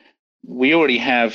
[0.47, 1.35] We already have,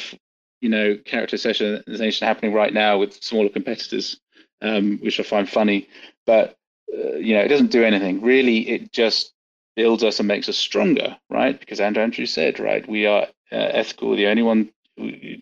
[0.61, 4.19] you know, character assassination happening right now with smaller competitors,
[4.63, 5.87] um, which I find funny.
[6.25, 6.57] But
[6.91, 8.21] uh, you know, it doesn't do anything.
[8.21, 9.33] Really, it just
[9.75, 11.59] builds us and makes us stronger, right?
[11.59, 14.69] Because Andrew, Andrew said, right, we are uh, ethical, the only one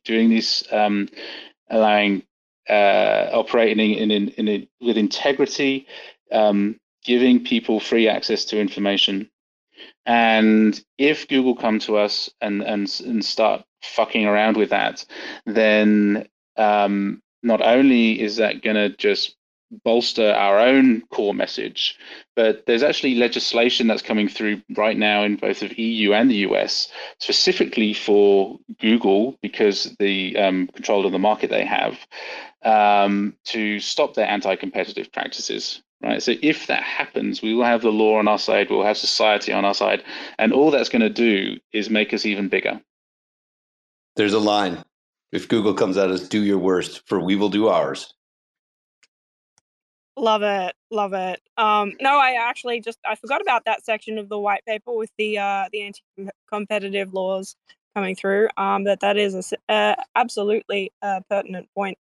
[0.06, 1.10] doing this, um,
[1.70, 2.24] allowing
[2.70, 5.88] uh, operating in, in, in, in, with integrity,
[6.32, 9.30] um, giving people free access to information.
[10.06, 15.06] And if Google come to us and and, and start fucking around with that,
[15.46, 19.36] then um, not only is that going to just
[19.84, 21.98] bolster our own core message,
[22.36, 26.48] but there's actually legislation that's coming through right now in both the EU and the
[26.48, 31.98] US, specifically for Google because the um, control of the market they have,
[32.64, 36.22] um, to stop their anti-competitive practices right?
[36.22, 39.52] So if that happens, we will have the law on our side, we'll have society
[39.52, 40.04] on our side,
[40.38, 42.82] and all that's going to do is make us even bigger.
[44.16, 44.84] There's a line.
[45.32, 48.14] If Google comes at us, do your worst, for we will do ours.
[50.18, 51.42] Love it, love it.
[51.58, 55.10] Um, no, I actually just I forgot about that section of the white paper with
[55.18, 57.56] the uh, the anti-competitive laws
[57.96, 58.50] coming through.
[58.58, 61.98] Um, that that is a, uh, absolutely a pertinent point.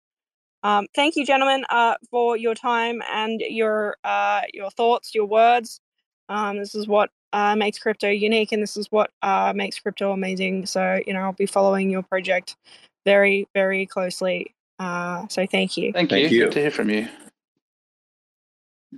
[0.62, 5.81] Um, thank you, gentlemen, uh, for your time and your uh, your thoughts, your words.
[6.28, 10.12] Um, this is what uh, makes crypto unique, and this is what uh, makes crypto
[10.12, 10.66] amazing.
[10.66, 12.57] So, you know, I'll be following your project
[13.05, 14.55] very, very closely.
[14.78, 15.92] Uh, so, thank you.
[15.92, 16.38] Thank, Thank you.
[16.38, 16.44] you.
[16.44, 17.09] Good to hear from you.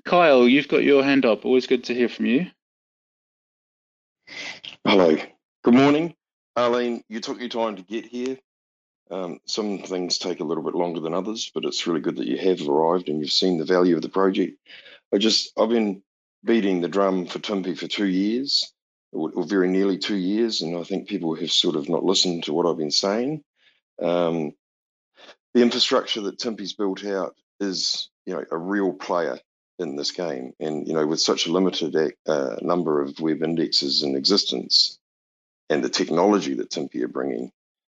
[0.05, 1.44] Kyle, you've got your hand up.
[1.44, 2.46] Always good to hear from you.
[4.86, 5.16] Hello.
[5.64, 6.14] Good morning.
[6.57, 8.38] Arlene, you took your time to get here.
[9.11, 12.26] Um, some things take a little bit longer than others, but it's really good that
[12.26, 14.57] you have arrived and you've seen the value of the project.
[15.14, 16.03] I just, I've been
[16.44, 18.72] beating the drum for Timpi for two years,
[19.12, 22.44] or, or very nearly two years, and I think people have sort of not listened
[22.44, 23.42] to what I've been saying.
[24.03, 24.53] Um,
[25.55, 29.38] the infrastructure that Timpi's built out is, you know, a real player
[29.78, 34.03] in this game, and you know, with such a limited uh, number of web indexes
[34.03, 34.98] in existence,
[35.70, 37.50] and the technology that Timpi are bringing,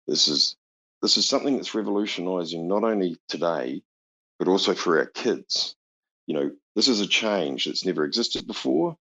[0.07, 0.55] this is
[1.01, 3.81] this is something that's revolutionizing not only today,
[4.37, 5.75] but also for our kids.
[6.27, 8.97] You know, this is a change that's never existed before,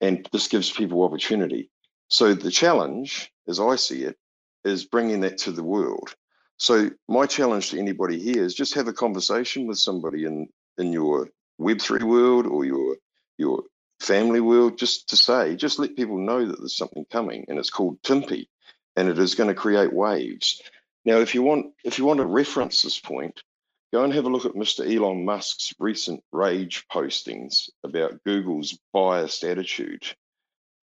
[0.00, 1.70] and this gives people opportunity.
[2.08, 4.16] So the challenge, as I see it,
[4.64, 6.14] is bringing that to the world.
[6.58, 10.48] So my challenge to anybody here is just have a conversation with somebody in
[10.78, 11.28] in your
[11.60, 12.96] Web3 world or your
[13.38, 13.62] your
[14.00, 17.70] family world, just to say, just let people know that there's something coming, and it's
[17.70, 18.46] called Timpi,
[18.94, 20.60] and it is going to create waves.
[21.04, 23.42] Now, if you want if you want to reference this point,
[23.92, 24.84] go and have a look at Mr.
[24.84, 30.04] Elon Musk's recent rage postings about Google's biased attitude.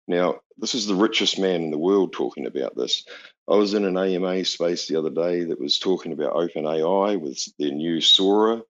[0.06, 3.04] Now, this is the richest man in the world talking about this.
[3.50, 7.44] I was in an AMA space the other day that was talking about OpenAI with
[7.58, 8.62] their new Sora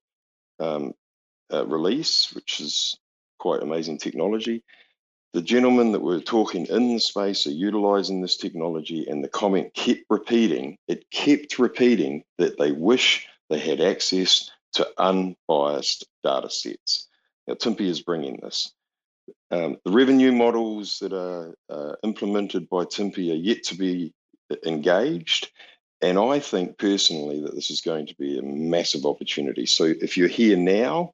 [0.59, 0.95] um,
[1.53, 2.99] uh, release, which is
[3.39, 4.64] quite amazing technology.
[5.35, 9.74] The gentlemen that were talking in the space are utilizing this technology, and the comment
[9.74, 17.07] kept repeating, it kept repeating that they wish they had access to unbiased data sets.
[17.47, 18.72] Now, Timpi is bringing this.
[19.51, 24.14] Um, the revenue models that are uh, implemented by Timpi are yet to be
[24.66, 25.51] engaged.
[26.03, 29.66] And I think personally that this is going to be a massive opportunity.
[29.66, 31.12] So if you're here now,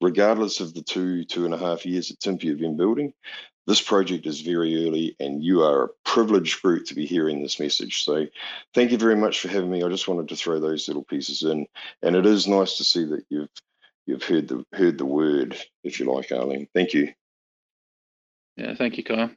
[0.00, 3.14] regardless of the two, two and a half years that have been building,
[3.66, 7.58] this project is very early and you are a privileged group to be hearing this
[7.58, 8.04] message.
[8.04, 8.26] So
[8.74, 9.82] thank you very much for having me.
[9.82, 11.66] I just wanted to throw those little pieces in.
[12.02, 13.48] And it is nice to see that you've
[14.06, 16.68] you've heard the heard the word, if you like, Arlene.
[16.74, 17.12] Thank you.
[18.56, 19.30] Yeah, thank you, Kyle.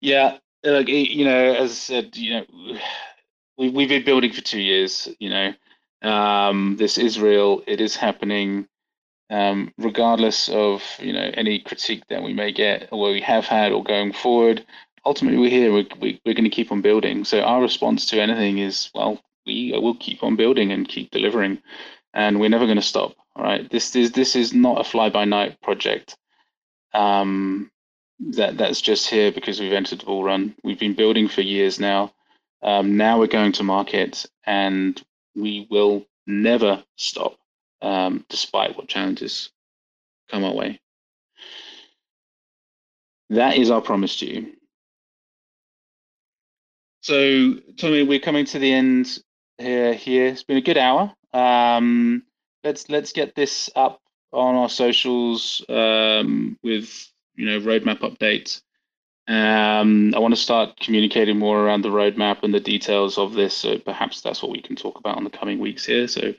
[0.00, 2.78] Yeah, like you know, as I said, you know,
[3.58, 5.08] we we've been building for two years.
[5.18, 5.54] You know,
[6.02, 7.62] um, this is real.
[7.66, 8.68] It is happening.
[9.30, 13.72] Um, regardless of you know any critique that we may get or we have had
[13.72, 14.64] or going forward,
[15.04, 15.72] ultimately we're here.
[15.72, 17.24] We're, we, we're going to keep on building.
[17.24, 21.58] So our response to anything is, well, we will keep on building and keep delivering,
[22.12, 23.14] and we're never going to stop.
[23.36, 26.16] All right, this is this is not a fly by night project.
[26.92, 27.70] Um,
[28.20, 30.54] that that's just here because we've entered the bull run.
[30.62, 32.12] We've been building for years now.
[32.62, 35.00] Um, now we're going to market, and
[35.34, 37.36] we will never stop,
[37.82, 39.50] um, despite what challenges
[40.30, 40.80] come our way.
[43.30, 44.52] That is our promise to you.
[47.00, 49.18] So, Tommy, we're coming to the end
[49.58, 49.92] here.
[49.92, 51.12] Here, it's been a good hour.
[51.34, 52.22] Um,
[52.62, 54.00] let's let's get this up
[54.32, 58.62] on our socials um, with you know roadmap updates.
[59.26, 63.56] Um, I want to start communicating more around the roadmap and the details of this.
[63.56, 66.06] So perhaps that's what we can talk about in the coming weeks here.
[66.08, 66.36] So if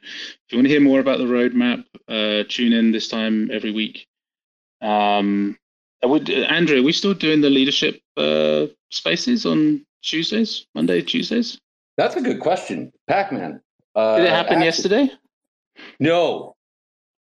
[0.52, 4.06] you want to hear more about the roadmap, uh, tune in this time every week.
[4.82, 5.58] Um,
[6.04, 11.60] I would, Andrew, are we still doing the leadership uh, spaces on Tuesdays, Monday, Tuesdays?
[11.98, 13.62] That's a good question, Pakman.
[13.96, 15.12] Uh, Did it happen actually- yesterday?
[16.00, 16.56] No.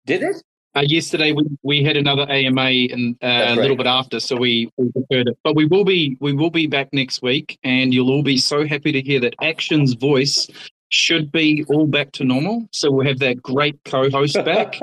[0.05, 0.43] Did it?
[0.77, 4.37] Uh, yesterday we, we had another AMA and uh, That's a little bit after, so
[4.37, 5.39] we, we deferred it.
[5.45, 8.66] But we will be we will be back next week, and you'll all be so
[8.66, 10.49] happy to hear that Action's voice
[10.89, 12.68] should be all back to normal.
[12.72, 14.81] So we'll have that great co-host back.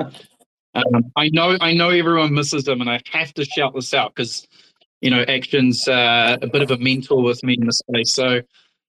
[0.75, 4.15] um, I know I know everyone misses him, and I have to shout this out
[4.15, 4.47] because
[5.01, 8.13] you know Action's uh, a bit of a mentor with me in this space.
[8.13, 8.41] So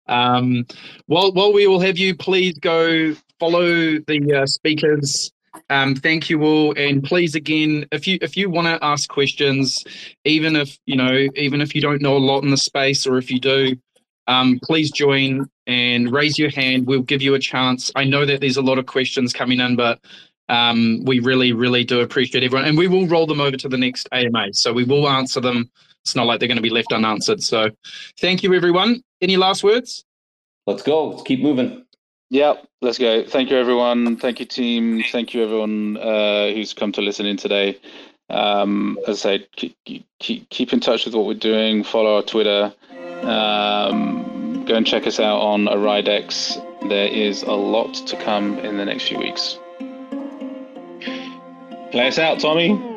[0.07, 0.66] um,
[1.07, 5.32] while while we will have you, please go follow the uh, speakers
[5.68, 9.84] Um, thank you all, and please again, if you if you want to ask questions,
[10.24, 13.18] even if you know, even if you don't know a lot in the space, or
[13.18, 13.76] if you do,
[14.26, 16.86] um, please join and raise your hand.
[16.86, 17.90] We'll give you a chance.
[17.96, 20.01] I know that there's a lot of questions coming in, but
[20.48, 23.78] um, we really, really do appreciate everyone, and we will roll them over to the
[23.78, 24.53] next AMA.
[24.53, 25.70] So we will answer them.
[26.05, 27.42] It's not like they're going to be left unanswered.
[27.42, 27.70] So,
[28.20, 29.03] thank you, everyone.
[29.20, 30.05] Any last words?
[30.66, 31.09] Let's go.
[31.09, 31.84] Let's keep moving.
[32.31, 33.24] Yeah, let's go.
[33.24, 34.16] Thank you, everyone.
[34.16, 35.03] Thank you, team.
[35.03, 37.76] Thank you, everyone uh, who's come to listen in today.
[38.31, 39.76] Um, as I say, keep,
[40.20, 41.83] keep, keep in touch with what we're doing.
[41.83, 42.72] Follow our Twitter.
[43.22, 46.89] Um, go and check us out on OraiDEX.
[46.89, 49.59] There is a lot to come in the next few weeks.
[51.91, 52.89] Play us out, Tommy.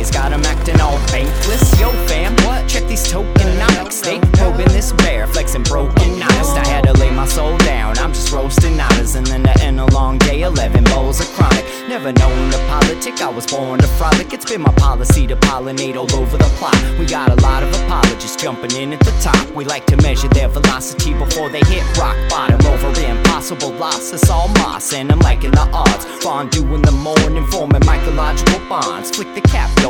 [0.00, 1.78] days, got 'em acting all bankless.
[1.80, 2.66] Yo, fam, what?
[2.66, 4.00] Check these tokenomics.
[4.02, 6.56] They probing this bear, flexing broken honest.
[6.56, 7.98] I had to lay my soul down.
[7.98, 11.64] I'm just roasting honors, and then to end a long day, 11 bowls of chronic.
[11.88, 14.32] Never known to politic, I was born to frolic.
[14.32, 16.80] It's been my policy to pollinate all over the plot.
[16.98, 19.44] We got a lot of apologists jumping in at the top.
[19.54, 22.90] We like to measure their velocity before they hit rock bottom over
[23.40, 24.12] impossible loss.
[24.12, 26.04] It's all moss, and I'm liking the odds.
[26.22, 29.10] Fondue in the morning, forming mycological bonds.
[29.10, 29.89] Flick the cap, yo,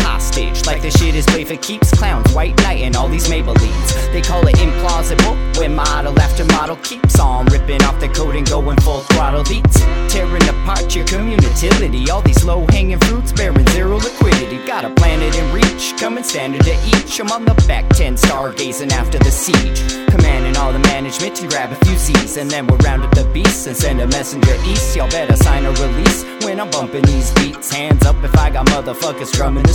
[0.00, 1.90] hostage, like the shit is play for keeps.
[1.96, 4.12] Clowns, white knight, and all these Maybellines.
[4.12, 8.48] They call it implausible, when model after model keeps on ripping off the coat and
[8.48, 9.80] going full throttle beats.
[10.12, 14.58] Tearing apart your community, all these low-hanging fruits bearing zero liquidity.
[14.66, 17.20] Got a planet in reach, coming standard to each.
[17.20, 19.80] I'm on the back 10 stargazing after the siege.
[20.10, 23.24] Commanding all the management to grab a few Z's, and then we'll round up the
[23.32, 24.96] beasts and send a messenger east.
[24.96, 27.72] Y'all better sign a release when I'm bumping these beats.
[27.72, 29.74] Hands up if I got motherfuckers drumming the